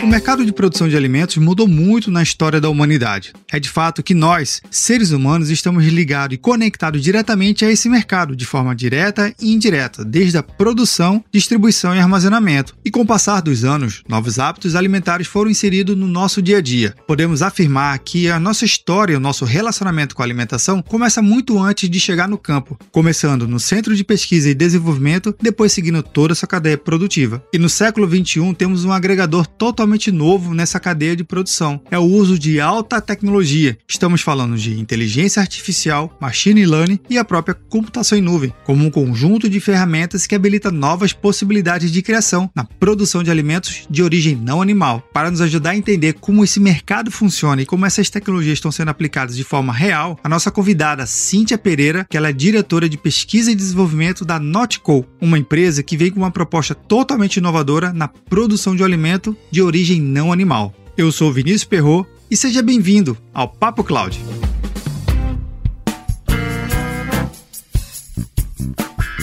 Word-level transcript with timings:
O 0.00 0.06
mercado 0.06 0.46
de 0.46 0.52
produção 0.52 0.88
de 0.88 0.96
alimentos 0.96 1.36
mudou 1.38 1.66
muito 1.66 2.08
na 2.08 2.22
história 2.22 2.60
da 2.60 2.70
humanidade. 2.70 3.32
É 3.50 3.58
de 3.58 3.68
fato 3.68 4.00
que 4.00 4.14
nós, 4.14 4.62
seres 4.70 5.10
humanos, 5.10 5.50
estamos 5.50 5.84
ligados 5.84 6.36
e 6.36 6.38
conectados 6.38 7.02
diretamente 7.02 7.64
a 7.64 7.70
esse 7.70 7.88
mercado, 7.88 8.36
de 8.36 8.46
forma 8.46 8.76
direta 8.76 9.34
e 9.40 9.52
indireta, 9.52 10.04
desde 10.04 10.38
a 10.38 10.42
produção, 10.42 11.22
distribuição 11.32 11.94
e 11.94 11.98
armazenamento. 11.98 12.76
E 12.84 12.92
com 12.92 13.00
o 13.00 13.06
passar 13.06 13.42
dos 13.42 13.64
anos, 13.64 14.04
novos 14.08 14.38
hábitos 14.38 14.76
alimentares 14.76 15.26
foram 15.26 15.50
inseridos 15.50 15.96
no 15.96 16.06
nosso 16.06 16.40
dia 16.40 16.58
a 16.58 16.62
dia. 16.62 16.94
Podemos 17.06 17.42
afirmar 17.42 17.98
que 17.98 18.30
a 18.30 18.38
nossa 18.38 18.64
história, 18.64 19.16
o 19.16 19.20
nosso 19.20 19.44
relacionamento 19.44 20.14
com 20.14 20.22
a 20.22 20.24
alimentação 20.24 20.80
começa 20.80 21.20
muito 21.20 21.58
antes 21.58 21.90
de 21.90 21.98
chegar 21.98 22.28
no 22.28 22.38
campo, 22.38 22.78
começando 22.92 23.48
no 23.48 23.58
Centro 23.58 23.96
de 23.96 24.04
Pesquisa 24.04 24.48
e 24.48 24.54
Desenvolvimento, 24.54 25.34
depois 25.42 25.72
seguindo 25.72 26.04
toda 26.04 26.34
a 26.34 26.36
sua 26.36 26.48
cadeia 26.48 26.78
produtiva. 26.78 27.42
E 27.52 27.58
no 27.58 27.68
século 27.68 28.08
XXI 28.08 28.54
temos 28.54 28.84
um 28.84 28.92
agregador 28.92 29.44
totalmente 29.44 29.87
totalmente 29.88 30.12
novo 30.12 30.52
nessa 30.52 30.78
cadeia 30.78 31.16
de 31.16 31.24
produção. 31.24 31.80
É 31.90 31.98
o 31.98 32.02
uso 32.02 32.38
de 32.38 32.60
alta 32.60 33.00
tecnologia. 33.00 33.78
Estamos 33.88 34.20
falando 34.20 34.56
de 34.56 34.78
inteligência 34.78 35.40
artificial, 35.40 36.14
machine 36.20 36.66
learning 36.66 37.00
e 37.08 37.16
a 37.16 37.24
própria 37.24 37.54
computação 37.54 38.18
em 38.18 38.20
nuvem, 38.20 38.52
como 38.64 38.84
um 38.84 38.90
conjunto 38.90 39.48
de 39.48 39.58
ferramentas 39.60 40.26
que 40.26 40.34
habilita 40.34 40.70
novas 40.70 41.12
possibilidades 41.12 41.90
de 41.90 42.02
criação 42.02 42.50
na 42.54 42.64
produção 42.64 43.22
de 43.22 43.30
alimentos 43.30 43.86
de 43.88 44.02
origem 44.02 44.36
não 44.36 44.60
animal. 44.60 45.02
Para 45.12 45.30
nos 45.30 45.40
ajudar 45.40 45.70
a 45.70 45.76
entender 45.76 46.14
como 46.14 46.44
esse 46.44 46.60
mercado 46.60 47.10
funciona 47.10 47.62
e 47.62 47.66
como 47.66 47.86
essas 47.86 48.10
tecnologias 48.10 48.58
estão 48.58 48.70
sendo 48.70 48.90
aplicadas 48.90 49.36
de 49.36 49.44
forma 49.44 49.72
real, 49.72 50.18
a 50.22 50.28
nossa 50.28 50.50
convidada 50.50 51.06
Cíntia 51.06 51.56
Pereira, 51.56 52.06
que 52.08 52.16
ela 52.16 52.28
é 52.28 52.32
diretora 52.32 52.88
de 52.88 52.98
pesquisa 52.98 53.50
e 53.50 53.54
desenvolvimento 53.54 54.24
da 54.24 54.38
Notco, 54.38 55.06
uma 55.20 55.38
empresa 55.38 55.82
que 55.82 55.96
vem 55.96 56.10
com 56.10 56.20
uma 56.20 56.30
proposta 56.30 56.74
totalmente 56.74 57.36
inovadora 57.36 57.92
na 57.92 58.08
produção 58.08 58.76
de 58.76 58.84
alimento 58.84 59.36
de 59.50 59.62
origem 59.62 59.77
origem 59.78 60.00
não 60.00 60.32
animal. 60.32 60.74
Eu 60.96 61.12
sou 61.12 61.32
Vinícius 61.32 61.62
Perro 61.62 62.04
e 62.28 62.36
seja 62.36 62.60
bem-vindo 62.60 63.16
ao 63.32 63.46
Papo 63.46 63.84
Cloud. 63.84 64.20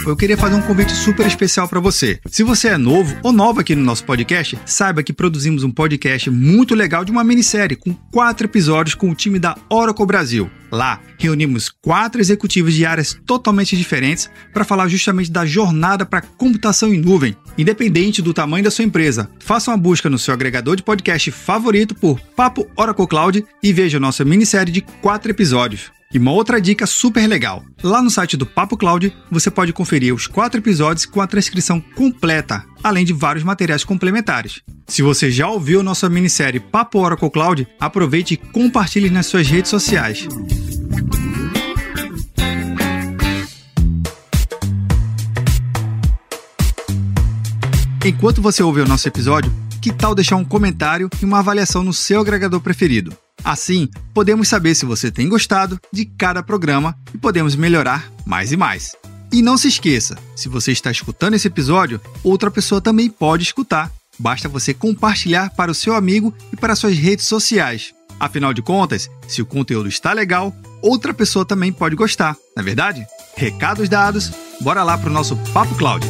Eu 0.06 0.16
queria 0.16 0.38
fazer 0.38 0.56
um 0.56 0.62
convite 0.62 0.92
super 0.92 1.26
especial 1.26 1.68
para 1.68 1.80
você. 1.80 2.20
Se 2.28 2.44
você 2.44 2.70
é 2.70 2.78
novo 2.78 3.16
ou 3.24 3.32
nova 3.32 3.62
aqui 3.62 3.76
no 3.76 3.84
nosso 3.84 4.04
podcast, 4.04 4.58
saiba 4.66 5.04
que 5.04 5.14
produzimos 5.14 5.64
um 5.64 5.72
podcast 5.72 6.30
muito 6.30 6.76
legal 6.76 7.04
de 7.04 7.12
uma 7.12 7.24
minissérie 7.24 7.76
com 7.76 7.94
quatro 8.12 8.46
episódios 8.46 8.96
com 8.96 9.10
o 9.10 9.16
time 9.16 9.40
da 9.40 9.58
Oracle 9.70 10.06
Brasil. 10.06 10.50
Lá, 10.72 11.00
reunimos 11.18 11.70
quatro 11.70 12.20
executivos 12.20 12.74
de 12.74 12.86
áreas 12.86 13.18
totalmente 13.26 13.78
diferentes 13.78 14.30
para 14.54 14.66
falar 14.66 14.88
justamente 14.88 15.32
da 15.32 15.46
jornada 15.46 16.06
para 16.06 16.22
computação 16.22 16.94
em 16.94 17.00
nuvem, 17.00 17.36
independente 17.58 18.22
do 18.22 18.34
tamanho 18.34 18.64
da 18.64 18.72
sua 18.72 18.86
empresa. 18.86 19.30
Faça 19.40 19.72
uma 19.72 19.78
busca 19.78 20.10
no 20.10 20.20
seu 20.20 20.34
agregador 20.34 20.76
de 20.76 20.84
podcast 20.84 21.32
favorito 21.32 21.96
por 21.96 22.20
Papo 22.20 22.68
Oracle 22.76 23.08
Cloud 23.08 23.46
e 23.64 23.74
veja 23.74 24.00
nossa 24.00 24.26
minissérie 24.26 24.74
de 24.74 24.82
quatro 24.82 25.32
episódios. 25.32 25.96
E 26.16 26.18
uma 26.18 26.32
outra 26.32 26.62
dica 26.62 26.88
super 26.88 27.28
legal: 27.28 27.62
lá 27.84 28.02
no 28.02 28.10
site 28.10 28.38
do 28.38 28.46
Papo 28.46 28.78
Cloud 28.78 29.14
você 29.30 29.52
pode 29.52 29.74
conferir 29.74 30.16
os 30.16 30.28
quatro 30.28 30.62
episódios 30.62 31.06
com 31.06 31.20
a 31.20 31.28
transcrição 31.28 31.82
completa, 31.82 32.64
além 32.82 33.04
de 33.04 33.12
vários 33.12 33.44
materiais 33.44 33.84
complementares. 33.84 34.62
Se 34.88 35.02
você 35.02 35.30
já 35.30 35.50
ouviu 35.50 35.84
nossa 35.84 36.08
minissérie 36.08 36.62
Papo 36.62 37.00
Oracle 37.00 37.30
Cloud, 37.30 37.68
aproveite 37.78 38.36
e 38.36 38.38
compartilhe 38.38 39.10
nas 39.10 39.26
suas 39.26 39.46
redes 39.46 39.70
sociais. 39.70 40.26
Enquanto 48.06 48.42
você 48.42 48.64
ouve 48.64 48.80
o 48.80 48.88
nosso 48.88 49.06
episódio, 49.06 49.52
que 49.82 49.92
tal 49.92 50.16
deixar 50.16 50.38
um 50.38 50.46
comentário 50.46 51.10
e 51.22 51.26
uma 51.26 51.40
avaliação 51.40 51.84
no 51.84 51.92
seu 51.92 52.22
agregador 52.22 52.62
preferido? 52.62 53.14
Assim, 53.46 53.88
podemos 54.12 54.48
saber 54.48 54.74
se 54.74 54.88
você 54.88 55.12
tem 55.12 55.30
gostado 55.30 55.80
de 55.94 56.04
cada 56.04 56.42
programa 56.42 56.98
e 57.14 57.18
podemos 57.20 57.56
melhorar 57.56 58.12
mais 58.26 58.52
e 58.52 58.58
mais. 58.58 58.96
E 59.32 59.40
não 59.40 59.56
se 59.56 59.68
esqueça, 59.68 60.18
se 60.36 60.50
você 60.50 60.72
está 60.72 60.90
escutando 60.90 61.36
esse 61.36 61.48
episódio, 61.48 62.02
outra 62.24 62.50
pessoa 62.50 62.82
também 62.82 63.08
pode 63.08 63.44
escutar. 63.44 63.92
Basta 64.18 64.50
você 64.50 64.74
compartilhar 64.74 65.52
para 65.52 65.70
o 65.70 65.76
seu 65.76 65.94
amigo 65.94 66.34
e 66.52 66.56
para 66.56 66.76
suas 66.76 66.98
redes 66.98 67.28
sociais. 67.28 67.94
Afinal 68.20 68.52
de 68.52 68.64
contas, 68.64 69.12
se 69.28 69.44
o 69.44 69.46
conteúdo 69.46 69.90
está 69.90 70.12
legal, 70.12 70.52
outra 70.82 71.14
pessoa 71.14 71.46
também 71.46 71.72
pode 71.72 71.96
gostar, 71.96 72.36
não 72.56 72.62
é 72.62 72.66
verdade? 72.66 73.06
Recados 73.38 73.88
dados, 73.88 74.32
bora 74.60 74.82
lá 74.84 74.98
para 74.98 75.10
o 75.10 75.14
nosso 75.14 75.36
Papo 75.54 75.76
Cloud. 75.76 76.04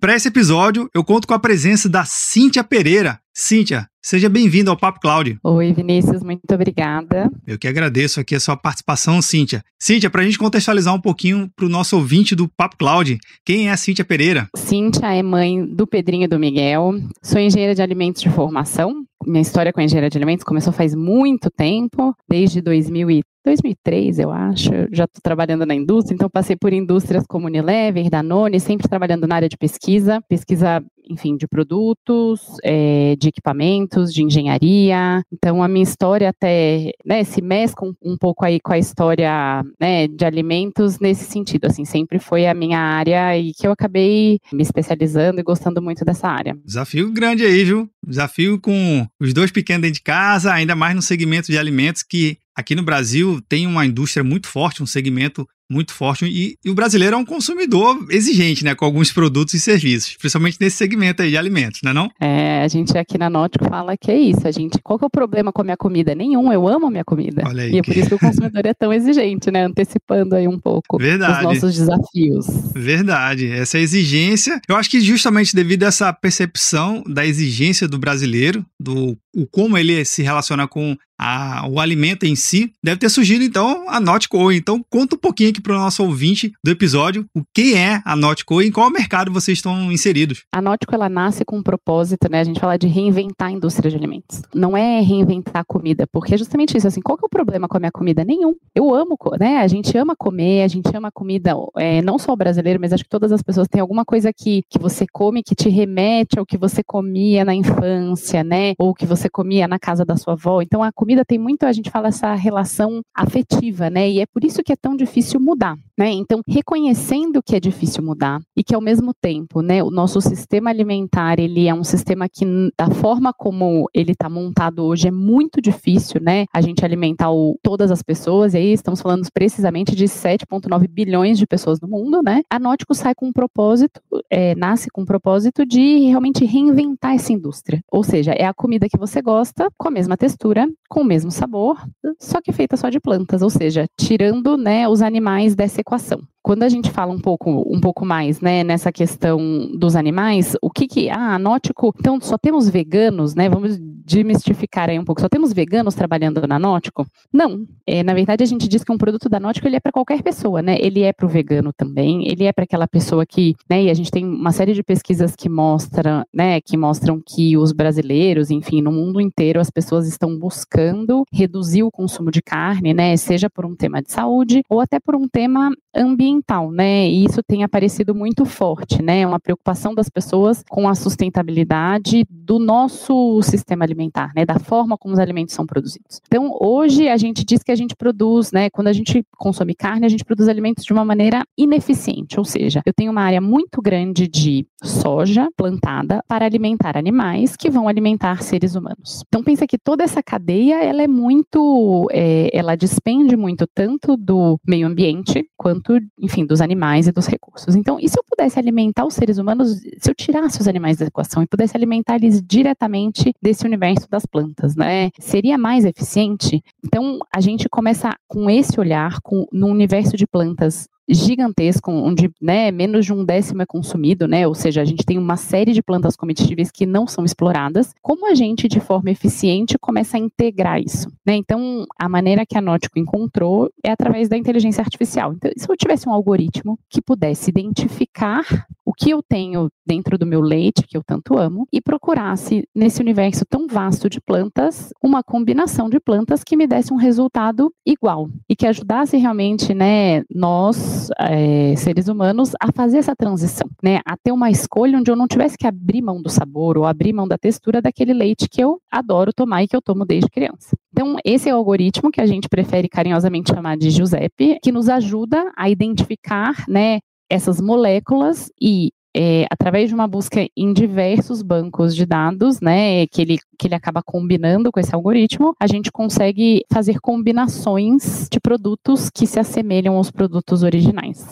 Para 0.00 0.16
esse 0.16 0.28
episódio, 0.28 0.88
eu 0.94 1.04
conto 1.04 1.28
com 1.28 1.34
a 1.34 1.38
presença 1.38 1.86
da 1.86 2.06
Cíntia 2.06 2.64
Pereira. 2.64 3.20
Cíntia, 3.34 3.86
seja 4.02 4.30
bem-vinda 4.30 4.70
ao 4.70 4.76
Papo 4.76 4.98
Cloud. 4.98 5.38
Oi, 5.44 5.74
Vinícius, 5.74 6.22
muito 6.22 6.40
obrigada. 6.54 7.30
Eu 7.46 7.58
que 7.58 7.68
agradeço 7.68 8.18
aqui 8.18 8.34
a 8.34 8.40
sua 8.40 8.56
participação, 8.56 9.20
Cíntia. 9.20 9.62
Cíntia, 9.78 10.08
para 10.08 10.22
a 10.22 10.24
gente 10.24 10.38
contextualizar 10.38 10.94
um 10.94 11.00
pouquinho 11.00 11.50
para 11.54 11.66
o 11.66 11.68
nosso 11.68 11.96
ouvinte 11.96 12.34
do 12.34 12.48
Papo 12.48 12.78
Cloud, 12.78 13.18
quem 13.44 13.68
é 13.68 13.72
a 13.72 13.76
Cíntia 13.76 14.02
Pereira? 14.02 14.48
Cíntia 14.56 15.12
é 15.12 15.22
mãe 15.22 15.66
do 15.66 15.86
Pedrinho 15.86 16.24
e 16.24 16.28
do 16.28 16.38
Miguel. 16.38 16.94
Sou 17.22 17.38
engenheira 17.38 17.74
de 17.74 17.82
alimentos 17.82 18.22
de 18.22 18.30
formação. 18.30 19.04
Minha 19.26 19.42
história 19.42 19.70
com 19.70 19.80
a 19.80 19.84
engenharia 19.84 20.08
de 20.08 20.16
alimentos 20.16 20.44
começou 20.44 20.72
faz 20.72 20.94
muito 20.94 21.50
tempo, 21.50 22.14
desde 22.26 22.62
2003. 22.62 23.29
2003, 23.44 24.18
eu 24.18 24.30
acho, 24.30 24.70
já 24.92 25.04
estou 25.04 25.20
trabalhando 25.22 25.64
na 25.64 25.74
indústria, 25.74 26.14
então 26.14 26.28
passei 26.28 26.56
por 26.56 26.72
indústrias 26.72 27.24
como 27.26 27.46
Unilever, 27.46 28.10
Danone, 28.10 28.60
sempre 28.60 28.88
trabalhando 28.88 29.26
na 29.26 29.36
área 29.36 29.48
de 29.48 29.56
pesquisa, 29.56 30.20
pesquisa 30.28 30.82
enfim, 31.10 31.36
de 31.36 31.46
produtos, 31.46 32.40
é, 32.62 33.16
de 33.18 33.28
equipamentos, 33.28 34.14
de 34.14 34.22
engenharia. 34.22 35.22
Então, 35.32 35.62
a 35.62 35.68
minha 35.68 35.82
história 35.82 36.28
até 36.28 36.92
né, 37.04 37.24
se 37.24 37.42
mescla 37.42 37.88
um, 37.88 38.12
um 38.12 38.16
pouco 38.16 38.44
aí 38.44 38.60
com 38.60 38.72
a 38.72 38.78
história 38.78 39.64
né, 39.80 40.06
de 40.06 40.24
alimentos 40.24 41.00
nesse 41.00 41.24
sentido. 41.24 41.66
Assim, 41.66 41.84
sempre 41.84 42.18
foi 42.20 42.46
a 42.46 42.54
minha 42.54 42.78
área 42.78 43.36
e 43.36 43.52
que 43.52 43.66
eu 43.66 43.72
acabei 43.72 44.38
me 44.52 44.62
especializando 44.62 45.40
e 45.40 45.42
gostando 45.42 45.82
muito 45.82 46.04
dessa 46.04 46.28
área. 46.28 46.56
Desafio 46.64 47.12
grande 47.12 47.44
aí, 47.44 47.64
viu? 47.64 47.90
Desafio 48.06 48.60
com 48.60 49.06
os 49.18 49.34
dois 49.34 49.50
pequenos 49.50 49.82
dentro 49.82 49.94
de 49.94 50.02
casa, 50.02 50.52
ainda 50.52 50.76
mais 50.76 50.94
no 50.94 51.02
segmento 51.02 51.50
de 51.50 51.58
alimentos 51.58 52.02
que 52.02 52.38
aqui 52.60 52.74
no 52.74 52.82
Brasil 52.82 53.40
tem 53.48 53.66
uma 53.66 53.84
indústria 53.84 54.22
muito 54.22 54.46
forte, 54.46 54.82
um 54.82 54.86
segmento 54.86 55.48
muito 55.70 55.94
forte. 55.94 56.26
E, 56.26 56.56
e, 56.64 56.70
o 56.70 56.74
brasileiro 56.74 57.14
é 57.14 57.18
um 57.18 57.24
consumidor 57.24 58.06
exigente, 58.10 58.64
né? 58.64 58.74
Com 58.74 58.84
alguns 58.84 59.12
produtos 59.12 59.54
e 59.54 59.60
serviços, 59.60 60.16
principalmente 60.16 60.58
nesse 60.60 60.76
segmento 60.76 61.22
aí 61.22 61.30
de 61.30 61.36
alimentos, 61.36 61.80
né 61.82 61.92
não? 61.92 62.10
É, 62.20 62.62
a 62.62 62.68
gente 62.68 62.96
aqui 62.98 63.16
na 63.16 63.30
Nótico 63.30 63.64
fala 63.68 63.96
que 63.96 64.10
é 64.10 64.18
isso. 64.18 64.46
A 64.46 64.50
gente, 64.50 64.78
qual 64.82 64.98
que 64.98 65.04
é 65.04 65.06
o 65.06 65.10
problema 65.10 65.52
com 65.52 65.62
a 65.62 65.64
minha 65.64 65.76
comida? 65.76 66.14
Nenhum, 66.14 66.52
eu 66.52 66.66
amo 66.66 66.86
a 66.86 66.90
minha 66.90 67.04
comida. 67.04 67.42
Olha 67.46 67.62
aí, 67.62 67.72
e 67.72 67.78
é 67.78 67.82
por 67.82 67.96
isso 67.96 68.08
que 68.08 68.14
o 68.14 68.18
consumidor 68.18 68.66
é 68.66 68.74
tão 68.74 68.92
exigente, 68.92 69.50
né? 69.50 69.64
Antecipando 69.64 70.34
aí 70.34 70.48
um 70.48 70.58
pouco 70.58 70.98
Verdade. 70.98 71.38
os 71.38 71.54
nossos 71.54 71.74
desafios. 71.76 72.46
Verdade. 72.74 73.50
Essa 73.50 73.78
exigência, 73.78 74.60
eu 74.68 74.76
acho 74.76 74.90
que 74.90 75.00
justamente 75.00 75.54
devido 75.54 75.84
a 75.84 75.86
essa 75.86 76.12
percepção 76.12 77.02
da 77.06 77.24
exigência 77.24 77.86
do 77.86 77.98
brasileiro, 77.98 78.64
do 78.78 79.16
o 79.34 79.46
como 79.46 79.78
ele 79.78 80.04
se 80.04 80.22
relaciona 80.22 80.66
com 80.66 80.96
a, 81.18 81.68
o 81.68 81.78
alimento 81.78 82.24
em 82.24 82.34
si, 82.34 82.72
deve 82.82 82.98
ter 82.98 83.08
surgido 83.08 83.44
então 83.44 83.88
a 83.88 84.00
Notco. 84.00 84.50
Então 84.50 84.84
conta 84.88 85.14
um 85.14 85.18
pouquinho 85.18 85.50
aqui 85.50 85.59
para 85.60 85.74
o 85.74 85.78
nosso 85.78 86.02
ouvinte 86.02 86.52
do 86.64 86.70
episódio 86.70 87.26
o 87.34 87.42
que 87.54 87.74
é 87.74 88.00
a 88.04 88.16
Notco 88.16 88.60
e 88.60 88.66
em 88.68 88.72
qual 88.72 88.90
mercado 88.90 89.32
vocês 89.32 89.58
estão 89.58 89.90
inseridos. 89.92 90.44
A 90.52 90.60
Notco 90.60 90.94
ela 90.94 91.08
nasce 91.08 91.44
com 91.44 91.58
um 91.58 91.62
propósito, 91.62 92.30
né? 92.30 92.40
A 92.40 92.44
gente 92.44 92.60
fala 92.60 92.76
de 92.76 92.86
reinventar 92.86 93.48
a 93.48 93.52
indústria 93.52 93.90
de 93.90 93.96
alimentos. 93.96 94.42
Não 94.54 94.76
é 94.76 95.00
reinventar 95.00 95.62
a 95.62 95.64
comida, 95.64 96.06
porque 96.10 96.34
é 96.34 96.38
justamente 96.38 96.76
isso. 96.76 96.86
Assim, 96.86 97.00
qual 97.00 97.16
que 97.16 97.24
é 97.24 97.26
o 97.26 97.30
problema 97.30 97.68
com 97.68 97.76
a 97.76 97.80
minha 97.80 97.92
comida? 97.92 98.24
Nenhum. 98.24 98.54
Eu 98.74 98.94
amo, 98.94 99.16
né? 99.38 99.58
A 99.58 99.68
gente 99.68 99.96
ama 99.96 100.14
comer, 100.16 100.62
a 100.62 100.68
gente 100.68 100.94
ama 100.94 101.10
comida, 101.12 101.54
é, 101.76 102.02
não 102.02 102.18
só 102.18 102.32
o 102.32 102.36
brasileiro, 102.36 102.80
mas 102.80 102.92
acho 102.92 103.04
que 103.04 103.10
todas 103.10 103.32
as 103.32 103.42
pessoas 103.42 103.68
têm 103.68 103.80
alguma 103.80 104.04
coisa 104.04 104.32
que, 104.32 104.62
que 104.68 104.78
você 104.78 105.04
come 105.12 105.42
que 105.42 105.54
te 105.54 105.68
remete 105.68 106.38
ao 106.38 106.46
que 106.46 106.56
você 106.56 106.82
comia 106.82 107.44
na 107.44 107.54
infância, 107.54 108.42
né? 108.44 108.74
Ou 108.78 108.94
que 108.94 109.06
você 109.06 109.28
comia 109.28 109.66
na 109.68 109.78
casa 109.78 110.04
da 110.04 110.16
sua 110.16 110.34
avó. 110.34 110.62
Então 110.62 110.82
a 110.82 110.92
comida 110.92 111.24
tem 111.24 111.38
muito, 111.38 111.64
a 111.64 111.72
gente 111.72 111.90
fala 111.90 112.08
essa 112.08 112.34
relação 112.34 113.00
afetiva, 113.14 113.90
né? 113.90 114.08
E 114.08 114.20
é 114.20 114.26
por 114.26 114.44
isso 114.44 114.62
que 114.62 114.72
é 114.72 114.76
tão 114.76 114.96
difícil 114.96 115.40
mudar, 115.50 115.76
né? 115.98 116.10
Então, 116.12 116.40
reconhecendo 116.46 117.42
que 117.42 117.56
é 117.56 117.60
difícil 117.60 118.02
mudar 118.04 118.40
e 118.56 118.62
que 118.62 118.74
ao 118.74 118.80
mesmo 118.80 119.12
tempo, 119.12 119.60
né, 119.60 119.82
o 119.82 119.90
nosso 119.90 120.20
sistema 120.20 120.70
alimentar, 120.70 121.40
ele 121.40 121.66
é 121.66 121.74
um 121.74 121.82
sistema 121.82 122.28
que 122.28 122.44
da 122.78 122.88
forma 122.88 123.32
como 123.32 123.88
ele 123.92 124.12
está 124.12 124.28
montado 124.28 124.84
hoje 124.84 125.08
é 125.08 125.10
muito 125.10 125.60
difícil, 125.60 126.20
né? 126.20 126.46
A 126.54 126.60
gente 126.60 126.84
alimentar 126.84 127.32
o, 127.32 127.58
todas 127.62 127.90
as 127.90 128.02
pessoas, 128.02 128.54
e 128.54 128.58
aí 128.58 128.72
estamos 128.72 129.00
falando 129.00 129.26
precisamente 129.34 129.94
de 129.96 130.04
7,9 130.04 130.86
bilhões 130.88 131.36
de 131.38 131.46
pessoas 131.46 131.80
no 131.80 131.88
mundo, 131.88 132.22
né? 132.22 132.42
A 132.48 132.58
Nótico 132.58 132.94
sai 132.94 133.14
com 133.14 133.26
um 133.26 133.32
propósito, 133.32 134.00
é, 134.30 134.54
nasce 134.54 134.88
com 134.90 135.02
um 135.02 135.06
propósito 135.06 135.66
de 135.66 136.06
realmente 136.06 136.44
reinventar 136.44 137.14
essa 137.14 137.32
indústria. 137.32 137.82
Ou 137.90 138.04
seja, 138.04 138.32
é 138.32 138.44
a 138.44 138.54
comida 138.54 138.88
que 138.88 138.98
você 138.98 139.20
gosta, 139.20 139.68
com 139.76 139.88
a 139.88 139.90
mesma 139.90 140.16
textura, 140.16 140.68
com 140.88 141.00
o 141.00 141.04
mesmo 141.04 141.30
sabor, 141.30 141.76
só 142.20 142.40
que 142.40 142.52
feita 142.52 142.76
só 142.76 142.88
de 142.88 143.00
plantas, 143.00 143.42
ou 143.42 143.50
seja, 143.50 143.86
tirando 143.98 144.56
né, 144.56 144.88
os 144.88 145.02
animais 145.02 145.29
dessa 145.54 145.80
equação. 145.80 146.20
Quando 146.42 146.62
a 146.62 146.68
gente 146.68 146.90
fala 146.90 147.12
um 147.12 147.20
pouco, 147.20 147.50
um 147.66 147.80
pouco 147.80 148.04
mais, 148.04 148.40
né, 148.40 148.64
nessa 148.64 148.90
questão 148.90 149.70
dos 149.78 149.94
animais, 149.94 150.56
o 150.62 150.70
que 150.70 150.86
que, 150.86 151.10
ah, 151.10 151.38
Nótico, 151.38 151.94
então 151.98 152.20
só 152.20 152.38
temos 152.38 152.68
veganos, 152.68 153.34
né, 153.34 153.48
vamos 153.48 153.78
demistificar 153.78 154.88
aí 154.88 154.98
um 154.98 155.04
pouco, 155.04 155.20
só 155.20 155.28
temos 155.28 155.52
veganos 155.52 155.94
trabalhando 155.94 156.46
na 156.46 156.58
Nótico? 156.58 157.06
Não, 157.32 157.66
é, 157.86 158.02
na 158.02 158.14
verdade 158.14 158.42
a 158.42 158.46
gente 158.46 158.66
diz 158.66 158.82
que 158.82 158.92
um 158.92 158.98
produto 158.98 159.28
da 159.28 159.38
Nótico, 159.38 159.66
ele 159.68 159.76
é 159.76 159.80
para 159.80 159.92
qualquer 159.92 160.22
pessoa, 160.22 160.62
né, 160.62 160.76
ele 160.80 161.02
é 161.02 161.12
para 161.12 161.26
o 161.26 161.28
vegano 161.28 161.72
também, 161.72 162.26
ele 162.26 162.44
é 162.44 162.52
para 162.52 162.64
aquela 162.64 162.88
pessoa 162.88 163.26
que, 163.26 163.54
né, 163.68 163.84
e 163.84 163.90
a 163.90 163.94
gente 163.94 164.10
tem 164.10 164.24
uma 164.24 164.52
série 164.52 164.72
de 164.72 164.82
pesquisas 164.82 165.36
que 165.36 165.48
mostram, 165.48 166.24
né, 166.32 166.60
que 166.60 166.76
mostram 166.76 167.20
que 167.24 167.56
os 167.56 167.72
brasileiros, 167.72 168.50
enfim, 168.50 168.80
no 168.80 168.90
mundo 168.90 169.20
inteiro, 169.20 169.60
as 169.60 169.70
pessoas 169.70 170.08
estão 170.08 170.38
buscando 170.38 171.24
reduzir 171.32 171.82
o 171.82 171.90
consumo 171.90 172.30
de 172.30 172.40
carne, 172.40 172.94
né, 172.94 173.16
seja 173.16 173.50
por 173.50 173.66
um 173.66 173.76
tema 173.76 174.02
de 174.02 174.10
saúde 174.10 174.62
ou 174.68 174.80
até 174.80 174.98
por 174.98 175.14
um 175.14 175.28
tema 175.28 175.70
ambiental, 175.94 176.29
né? 176.72 177.08
E 177.08 177.24
isso 177.24 177.42
tem 177.42 177.64
aparecido 177.64 178.14
muito 178.14 178.44
forte, 178.44 179.02
né? 179.02 179.26
Uma 179.26 179.40
preocupação 179.40 179.94
das 179.94 180.08
pessoas 180.08 180.62
com 180.68 180.88
a 180.88 180.94
sustentabilidade 180.94 182.26
do 182.30 182.58
nosso 182.58 183.40
sistema 183.42 183.84
alimentar, 183.84 184.32
né? 184.34 184.44
Da 184.44 184.58
forma 184.58 184.96
como 184.96 185.14
os 185.14 185.20
alimentos 185.20 185.54
são 185.54 185.66
produzidos. 185.66 186.20
Então, 186.26 186.56
hoje 186.60 187.08
a 187.08 187.16
gente 187.16 187.44
diz 187.44 187.62
que 187.62 187.72
a 187.72 187.76
gente 187.76 187.96
produz, 187.96 188.52
né? 188.52 188.70
Quando 188.70 188.88
a 188.88 188.92
gente 188.92 189.24
consome 189.36 189.74
carne, 189.74 190.06
a 190.06 190.08
gente 190.08 190.24
produz 190.24 190.48
alimentos 190.48 190.84
de 190.84 190.92
uma 190.92 191.04
maneira 191.04 191.42
ineficiente, 191.56 192.38
ou 192.38 192.44
seja, 192.44 192.82
eu 192.84 192.92
tenho 192.92 193.10
uma 193.10 193.22
área 193.22 193.40
muito 193.40 193.80
grande 193.82 194.28
de 194.28 194.66
soja 194.82 195.48
plantada 195.56 196.22
para 196.26 196.44
alimentar 196.44 196.96
animais 196.96 197.56
que 197.56 197.70
vão 197.70 197.88
alimentar 197.88 198.42
seres 198.42 198.74
humanos. 198.74 199.22
Então, 199.28 199.42
pensa 199.42 199.66
que 199.66 199.78
toda 199.78 200.04
essa 200.04 200.22
cadeia, 200.22 200.82
ela 200.82 201.02
é 201.02 201.08
muito, 201.08 202.06
é, 202.10 202.50
ela 202.52 202.76
despende 202.76 203.36
muito 203.36 203.66
tanto 203.66 204.16
do 204.16 204.58
meio 204.66 204.86
ambiente 204.86 205.44
quanto, 205.56 205.98
enfim, 206.20 206.44
dos 206.44 206.60
animais 206.60 207.06
e 207.06 207.12
dos 207.12 207.26
recursos. 207.26 207.74
Então, 207.74 207.98
e 208.00 208.08
se 208.08 208.18
eu 208.18 208.24
pudesse 208.24 208.58
alimentar 208.58 209.04
os 209.04 209.14
seres 209.14 209.38
humanos, 209.38 209.80
se 209.98 210.10
eu 210.10 210.14
tirasse 210.14 210.60
os 210.60 210.68
animais 210.68 210.98
da 210.98 211.06
equação 211.06 211.42
e 211.42 211.46
pudesse 211.46 211.76
alimentar 211.76 212.16
eles 212.16 212.42
diretamente 212.42 213.32
desse 213.42 213.66
universo 213.66 214.08
das 214.08 214.26
plantas, 214.26 214.76
né? 214.76 215.10
Seria 215.18 215.56
mais 215.56 215.84
eficiente? 215.84 216.62
Então, 216.84 217.18
a 217.34 217.40
gente 217.40 217.68
começa 217.68 218.14
com 218.28 218.50
esse 218.50 218.78
olhar, 218.78 219.20
com, 219.22 219.46
no 219.52 219.68
universo 219.68 220.16
de 220.16 220.26
plantas 220.26 220.88
gigantesco, 221.10 221.90
onde 221.90 222.30
né, 222.40 222.70
menos 222.70 223.04
de 223.04 223.12
um 223.12 223.24
décimo 223.24 223.62
é 223.62 223.66
consumido, 223.66 224.26
né? 224.26 224.46
Ou 224.46 224.54
seja, 224.54 224.80
a 224.80 224.84
gente 224.84 225.04
tem 225.04 225.18
uma 225.18 225.36
série 225.36 225.72
de 225.72 225.82
plantas 225.82 226.16
comestíveis 226.16 226.70
que 226.70 226.86
não 226.86 227.06
são 227.06 227.24
exploradas. 227.24 227.92
Como 228.00 228.30
a 228.30 228.34
gente, 228.34 228.68
de 228.68 228.80
forma 228.80 229.10
eficiente, 229.10 229.78
começa 229.78 230.16
a 230.16 230.20
integrar 230.20 230.80
isso? 230.80 231.10
Né? 231.26 231.36
Então, 231.36 231.84
a 231.98 232.08
maneira 232.08 232.46
que 232.46 232.56
a 232.56 232.60
Nótico 232.60 232.98
encontrou 232.98 233.70
é 233.84 233.90
através 233.90 234.28
da 234.28 234.36
inteligência 234.36 234.82
artificial. 234.82 235.32
Então, 235.32 235.50
se 235.56 235.68
eu 235.68 235.76
tivesse 235.76 236.08
um 236.08 236.12
algoritmo 236.12 236.78
que 236.88 237.02
pudesse 237.02 237.50
identificar 237.50 238.44
o 238.90 238.92
que 238.92 239.10
eu 239.10 239.22
tenho 239.22 239.68
dentro 239.86 240.18
do 240.18 240.26
meu 240.26 240.40
leite, 240.40 240.84
que 240.84 240.96
eu 240.96 241.02
tanto 241.06 241.38
amo, 241.38 241.64
e 241.72 241.80
procurasse 241.80 242.64
nesse 242.74 243.00
universo 243.00 243.44
tão 243.48 243.68
vasto 243.68 244.10
de 244.10 244.20
plantas 244.20 244.92
uma 245.00 245.22
combinação 245.22 245.88
de 245.88 246.00
plantas 246.00 246.42
que 246.42 246.56
me 246.56 246.66
desse 246.66 246.92
um 246.92 246.96
resultado 246.96 247.72
igual 247.86 248.28
e 248.48 248.56
que 248.56 248.66
ajudasse 248.66 249.16
realmente, 249.16 249.72
né, 249.72 250.24
nós 250.34 251.08
é, 251.20 251.76
seres 251.76 252.08
humanos 252.08 252.50
a 252.60 252.72
fazer 252.72 252.98
essa 252.98 253.14
transição, 253.14 253.68
né? 253.80 254.00
A 254.04 254.16
ter 254.16 254.32
uma 254.32 254.50
escolha 254.50 254.98
onde 254.98 255.08
eu 255.08 255.16
não 255.16 255.28
tivesse 255.28 255.56
que 255.56 255.68
abrir 255.68 256.02
mão 256.02 256.20
do 256.20 256.28
sabor 256.28 256.76
ou 256.76 256.84
abrir 256.84 257.12
mão 257.12 257.28
da 257.28 257.38
textura 257.38 257.80
daquele 257.80 258.12
leite 258.12 258.48
que 258.48 258.60
eu 258.60 258.80
adoro 258.90 259.32
tomar 259.32 259.62
e 259.62 259.68
que 259.68 259.76
eu 259.76 259.82
tomo 259.82 260.04
desde 260.04 260.28
criança. 260.28 260.76
Então, 260.92 261.16
esse 261.24 261.48
é 261.48 261.54
o 261.54 261.58
algoritmo 261.58 262.10
que 262.10 262.20
a 262.20 262.26
gente 262.26 262.48
prefere 262.48 262.88
carinhosamente 262.88 263.52
chamar 263.54 263.76
de 263.76 263.90
Giuseppe, 263.90 264.58
que 264.60 264.72
nos 264.72 264.88
ajuda 264.88 265.52
a 265.56 265.70
identificar, 265.70 266.64
né, 266.68 266.98
essas 267.30 267.60
moléculas 267.60 268.50
e 268.60 268.92
é, 269.16 269.44
através 269.50 269.88
de 269.88 269.94
uma 269.94 270.06
busca 270.06 270.46
em 270.56 270.72
diversos 270.72 271.42
bancos 271.42 271.94
de 271.96 272.06
dados, 272.06 272.60
né, 272.60 273.06
que 273.08 273.20
ele, 273.20 273.38
que 273.58 273.66
ele 273.66 273.74
acaba 273.74 274.02
combinando 274.02 274.70
com 274.70 274.78
esse 274.78 274.94
algoritmo, 274.94 275.54
a 275.58 275.66
gente 275.66 275.90
consegue 275.90 276.62
fazer 276.72 277.00
combinações 277.00 278.28
de 278.30 278.38
produtos 278.40 279.10
que 279.10 279.26
se 279.26 279.40
assemelham 279.40 279.96
aos 279.96 280.10
produtos 280.10 280.62
originais. 280.62 281.26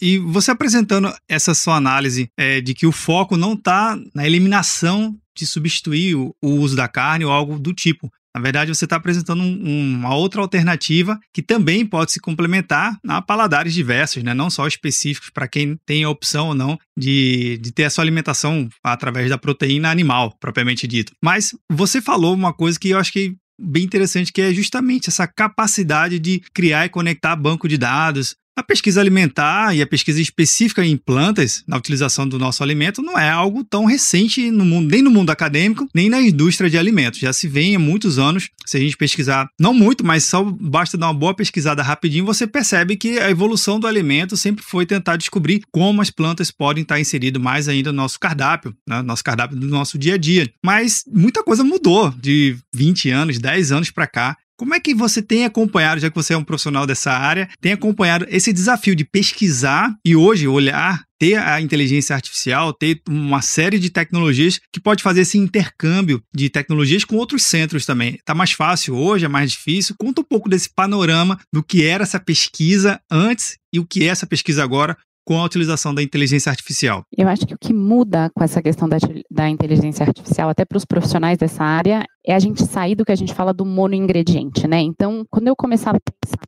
E 0.00 0.18
você 0.18 0.50
apresentando 0.50 1.12
essa 1.28 1.54
sua 1.54 1.76
análise 1.76 2.30
é, 2.36 2.60
de 2.60 2.74
que 2.74 2.86
o 2.86 2.92
foco 2.92 3.36
não 3.36 3.52
está 3.52 3.98
na 4.14 4.26
eliminação 4.26 5.14
de 5.36 5.46
substituir 5.46 6.16
o, 6.16 6.34
o 6.42 6.48
uso 6.54 6.74
da 6.74 6.88
carne 6.88 7.24
ou 7.24 7.30
algo 7.30 7.58
do 7.58 7.72
tipo, 7.72 8.10
na 8.34 8.40
verdade, 8.40 8.72
você 8.72 8.84
está 8.84 8.96
apresentando 8.96 9.42
um, 9.42 9.94
uma 9.96 10.14
outra 10.14 10.40
alternativa 10.40 11.18
que 11.32 11.42
também 11.42 11.84
pode 11.84 12.12
se 12.12 12.20
complementar 12.20 12.96
a 13.06 13.20
paladares 13.20 13.74
diversos, 13.74 14.22
né? 14.22 14.32
não 14.32 14.48
só 14.48 14.66
específicos 14.66 15.30
para 15.30 15.48
quem 15.48 15.76
tem 15.84 16.04
a 16.04 16.10
opção 16.10 16.48
ou 16.48 16.54
não 16.54 16.78
de, 16.96 17.58
de 17.58 17.72
ter 17.72 17.84
a 17.84 17.90
sua 17.90 18.04
alimentação 18.04 18.68
através 18.84 19.28
da 19.28 19.38
proteína 19.38 19.90
animal, 19.90 20.36
propriamente 20.38 20.86
dito. 20.86 21.12
Mas 21.22 21.54
você 21.70 22.00
falou 22.00 22.34
uma 22.34 22.52
coisa 22.52 22.78
que 22.78 22.90
eu 22.90 22.98
acho 22.98 23.12
que 23.12 23.34
bem 23.60 23.84
interessante, 23.84 24.32
que 24.32 24.40
é 24.40 24.54
justamente 24.54 25.08
essa 25.10 25.26
capacidade 25.26 26.18
de 26.18 26.40
criar 26.54 26.86
e 26.86 26.88
conectar 26.88 27.36
banco 27.36 27.68
de 27.68 27.76
dados, 27.76 28.34
a 28.60 28.62
pesquisa 28.62 29.00
alimentar 29.00 29.74
e 29.74 29.82
a 29.82 29.86
pesquisa 29.86 30.20
específica 30.20 30.84
em 30.84 30.96
plantas, 30.96 31.64
na 31.66 31.76
utilização 31.76 32.28
do 32.28 32.38
nosso 32.38 32.62
alimento, 32.62 33.02
não 33.02 33.18
é 33.18 33.28
algo 33.28 33.64
tão 33.64 33.84
recente 33.84 34.50
no 34.50 34.64
mundo, 34.64 34.90
nem 34.90 35.02
no 35.02 35.10
mundo 35.10 35.30
acadêmico, 35.30 35.88
nem 35.94 36.08
na 36.08 36.20
indústria 36.20 36.70
de 36.70 36.78
alimentos. 36.78 37.18
Já 37.18 37.32
se 37.32 37.48
vê 37.48 37.74
há 37.74 37.78
muitos 37.78 38.18
anos. 38.18 38.50
Se 38.66 38.76
a 38.76 38.80
gente 38.80 38.96
pesquisar, 38.96 39.48
não 39.58 39.74
muito, 39.74 40.04
mas 40.04 40.24
só 40.24 40.44
basta 40.44 40.96
dar 40.96 41.06
uma 41.06 41.14
boa 41.14 41.34
pesquisada 41.34 41.82
rapidinho, 41.82 42.24
você 42.24 42.46
percebe 42.46 42.96
que 42.96 43.18
a 43.18 43.30
evolução 43.30 43.80
do 43.80 43.86
alimento 43.86 44.36
sempre 44.36 44.62
foi 44.62 44.86
tentar 44.86 45.16
descobrir 45.16 45.62
como 45.72 46.02
as 46.02 46.10
plantas 46.10 46.50
podem 46.50 46.82
estar 46.82 47.00
inseridas 47.00 47.42
mais 47.42 47.68
ainda 47.68 47.90
no 47.90 47.96
nosso 47.96 48.20
cardápio, 48.20 48.74
né? 48.86 49.02
nosso 49.02 49.24
cardápio 49.24 49.56
do 49.56 49.66
nosso 49.66 49.98
dia 49.98 50.14
a 50.14 50.18
dia. 50.18 50.50
Mas 50.64 51.02
muita 51.10 51.42
coisa 51.42 51.64
mudou 51.64 52.10
de 52.20 52.56
20 52.74 53.10
anos, 53.10 53.38
10 53.38 53.72
anos 53.72 53.90
para 53.90 54.06
cá. 54.06 54.36
Como 54.60 54.74
é 54.74 54.78
que 54.78 54.94
você 54.94 55.22
tem 55.22 55.46
acompanhado, 55.46 56.02
já 56.02 56.10
que 56.10 56.14
você 56.14 56.34
é 56.34 56.36
um 56.36 56.44
profissional 56.44 56.86
dessa 56.86 57.10
área, 57.10 57.48
tem 57.62 57.72
acompanhado 57.72 58.26
esse 58.28 58.52
desafio 58.52 58.94
de 58.94 59.06
pesquisar 59.06 59.96
e 60.04 60.14
hoje 60.14 60.46
olhar 60.46 61.02
ter 61.18 61.36
a 61.36 61.62
inteligência 61.62 62.14
artificial, 62.14 62.70
ter 62.70 63.00
uma 63.08 63.40
série 63.40 63.78
de 63.78 63.88
tecnologias 63.88 64.60
que 64.70 64.78
pode 64.78 65.02
fazer 65.02 65.22
esse 65.22 65.38
intercâmbio 65.38 66.22
de 66.34 66.50
tecnologias 66.50 67.04
com 67.04 67.16
outros 67.16 67.44
centros 67.44 67.86
também. 67.86 68.18
Tá 68.22 68.34
mais 68.34 68.52
fácil 68.52 68.96
hoje, 68.96 69.24
é 69.24 69.28
mais 69.28 69.50
difícil. 69.50 69.94
Conta 69.98 70.20
um 70.20 70.24
pouco 70.24 70.46
desse 70.46 70.68
panorama 70.68 71.40
do 71.50 71.62
que 71.62 71.82
era 71.82 72.02
essa 72.02 72.20
pesquisa 72.20 73.00
antes 73.10 73.56
e 73.72 73.80
o 73.80 73.86
que 73.86 74.04
é 74.04 74.08
essa 74.08 74.26
pesquisa 74.26 74.62
agora 74.62 74.94
com 75.30 75.38
a 75.38 75.44
utilização 75.44 75.94
da 75.94 76.02
inteligência 76.02 76.50
artificial? 76.50 77.04
Eu 77.16 77.28
acho 77.28 77.46
que 77.46 77.54
o 77.54 77.58
que 77.58 77.72
muda 77.72 78.30
com 78.34 78.42
essa 78.42 78.60
questão 78.60 78.88
da, 78.88 78.96
da 79.30 79.48
inteligência 79.48 80.04
artificial, 80.04 80.48
até 80.48 80.64
para 80.64 80.76
os 80.76 80.84
profissionais 80.84 81.38
dessa 81.38 81.62
área, 81.62 82.04
é 82.26 82.34
a 82.34 82.38
gente 82.38 82.64
sair 82.64 82.94
do 82.94 83.04
que 83.04 83.12
a 83.12 83.16
gente 83.16 83.34
fala 83.34 83.52
do 83.52 83.64
monoingrediente, 83.64 84.66
né? 84.66 84.80
Então, 84.80 85.24
quando 85.30 85.48
eu 85.48 85.56
começava 85.56 85.98
a 85.98 86.00
pensar 86.00 86.40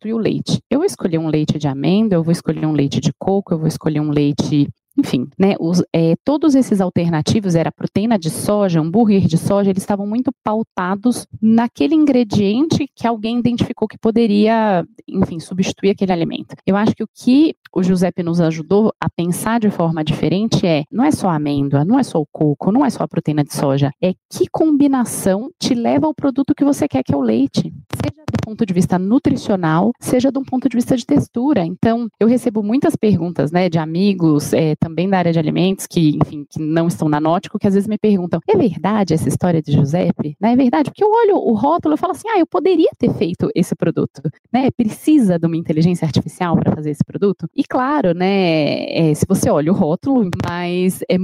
substituir 0.00 0.14
o 0.14 0.18
leite. 0.18 0.62
Eu 0.70 0.78
vou 0.78 0.86
escolher 0.86 1.18
um 1.18 1.28
leite 1.28 1.58
de 1.58 1.68
amêndoa, 1.68 2.16
eu 2.16 2.22
vou 2.22 2.32
escolher 2.32 2.66
um 2.66 2.72
leite 2.72 3.00
de 3.00 3.12
coco, 3.18 3.52
eu 3.52 3.58
vou 3.58 3.68
escolher 3.68 4.00
um 4.00 4.10
leite 4.10 4.68
enfim, 5.00 5.28
né, 5.38 5.54
os, 5.58 5.82
é, 5.94 6.14
todos 6.24 6.54
esses 6.54 6.80
alternativos, 6.80 7.54
era 7.54 7.72
proteína 7.72 8.18
de 8.18 8.30
soja, 8.30 8.80
hambúrguer 8.80 9.26
de 9.26 9.38
soja, 9.38 9.70
eles 9.70 9.82
estavam 9.82 10.06
muito 10.06 10.30
pautados 10.44 11.26
naquele 11.40 11.94
ingrediente 11.94 12.86
que 12.94 13.06
alguém 13.06 13.38
identificou 13.38 13.88
que 13.88 13.98
poderia, 13.98 14.84
enfim, 15.08 15.40
substituir 15.40 15.90
aquele 15.90 16.12
alimento. 16.12 16.54
Eu 16.66 16.76
acho 16.76 16.94
que 16.94 17.02
o 17.02 17.08
que 17.12 17.54
o 17.72 17.82
Giuseppe 17.82 18.22
nos 18.22 18.40
ajudou 18.40 18.92
a 19.00 19.08
pensar 19.08 19.60
de 19.60 19.70
forma 19.70 20.04
diferente 20.04 20.66
é, 20.66 20.84
não 20.90 21.04
é 21.04 21.10
só 21.10 21.28
a 21.28 21.36
amêndoa, 21.36 21.84
não 21.84 21.98
é 21.98 22.02
só 22.02 22.20
o 22.20 22.26
coco, 22.30 22.72
não 22.72 22.84
é 22.84 22.90
só 22.90 23.04
a 23.04 23.08
proteína 23.08 23.44
de 23.44 23.54
soja, 23.54 23.90
é 24.02 24.12
que 24.28 24.46
combinação 24.50 25.50
te 25.58 25.74
leva 25.74 26.06
ao 26.06 26.14
produto 26.14 26.54
que 26.54 26.64
você 26.64 26.86
quer, 26.86 27.02
que 27.02 27.14
é 27.14 27.16
o 27.16 27.20
leite. 27.20 27.72
Seja 27.94 28.24
do 28.30 28.44
ponto 28.44 28.66
de 28.66 28.74
vista 28.74 28.98
nutricional, 28.98 29.92
seja 30.00 30.30
um 30.36 30.44
ponto 30.44 30.68
de 30.68 30.76
vista 30.76 30.96
de 30.96 31.06
textura. 31.06 31.64
Então, 31.64 32.08
eu 32.18 32.26
recebo 32.26 32.62
muitas 32.62 32.96
perguntas, 32.96 33.50
né, 33.50 33.68
de 33.68 33.78
amigos, 33.78 34.52
é, 34.52 34.74
também 34.76 34.89
da 34.94 35.18
área 35.18 35.32
de 35.32 35.38
alimentos, 35.38 35.86
que, 35.86 36.18
enfim, 36.22 36.46
que 36.48 36.60
não 36.60 36.88
estão 36.88 37.08
na 37.08 37.20
Nótico, 37.20 37.58
que 37.58 37.66
às 37.66 37.74
vezes 37.74 37.88
me 37.88 37.98
perguntam: 37.98 38.40
é 38.48 38.56
verdade 38.56 39.14
essa 39.14 39.28
história 39.28 39.62
de 39.62 39.72
Giuseppe? 39.72 40.36
Né? 40.40 40.52
É 40.52 40.56
verdade? 40.56 40.90
Porque 40.90 41.04
eu 41.04 41.10
olho 41.10 41.36
o 41.36 41.54
rótulo 41.54 41.94
e 41.94 41.98
falo 41.98 42.12
assim: 42.12 42.28
ah, 42.28 42.38
eu 42.38 42.46
poderia 42.46 42.90
ter 42.98 43.12
feito 43.14 43.50
esse 43.54 43.74
produto. 43.74 44.22
Né? 44.52 44.70
Precisa 44.70 45.38
de 45.38 45.46
uma 45.46 45.56
inteligência 45.56 46.06
artificial 46.06 46.56
para 46.56 46.74
fazer 46.74 46.90
esse 46.90 47.04
produto? 47.04 47.48
E 47.54 47.64
claro, 47.64 48.14
né, 48.14 48.84
é, 48.90 49.14
se 49.14 49.26
você 49.28 49.50
olha 49.50 49.72
o 49.72 49.74
rótulo, 49.74 50.28
mas 50.48 51.02
é, 51.10 51.16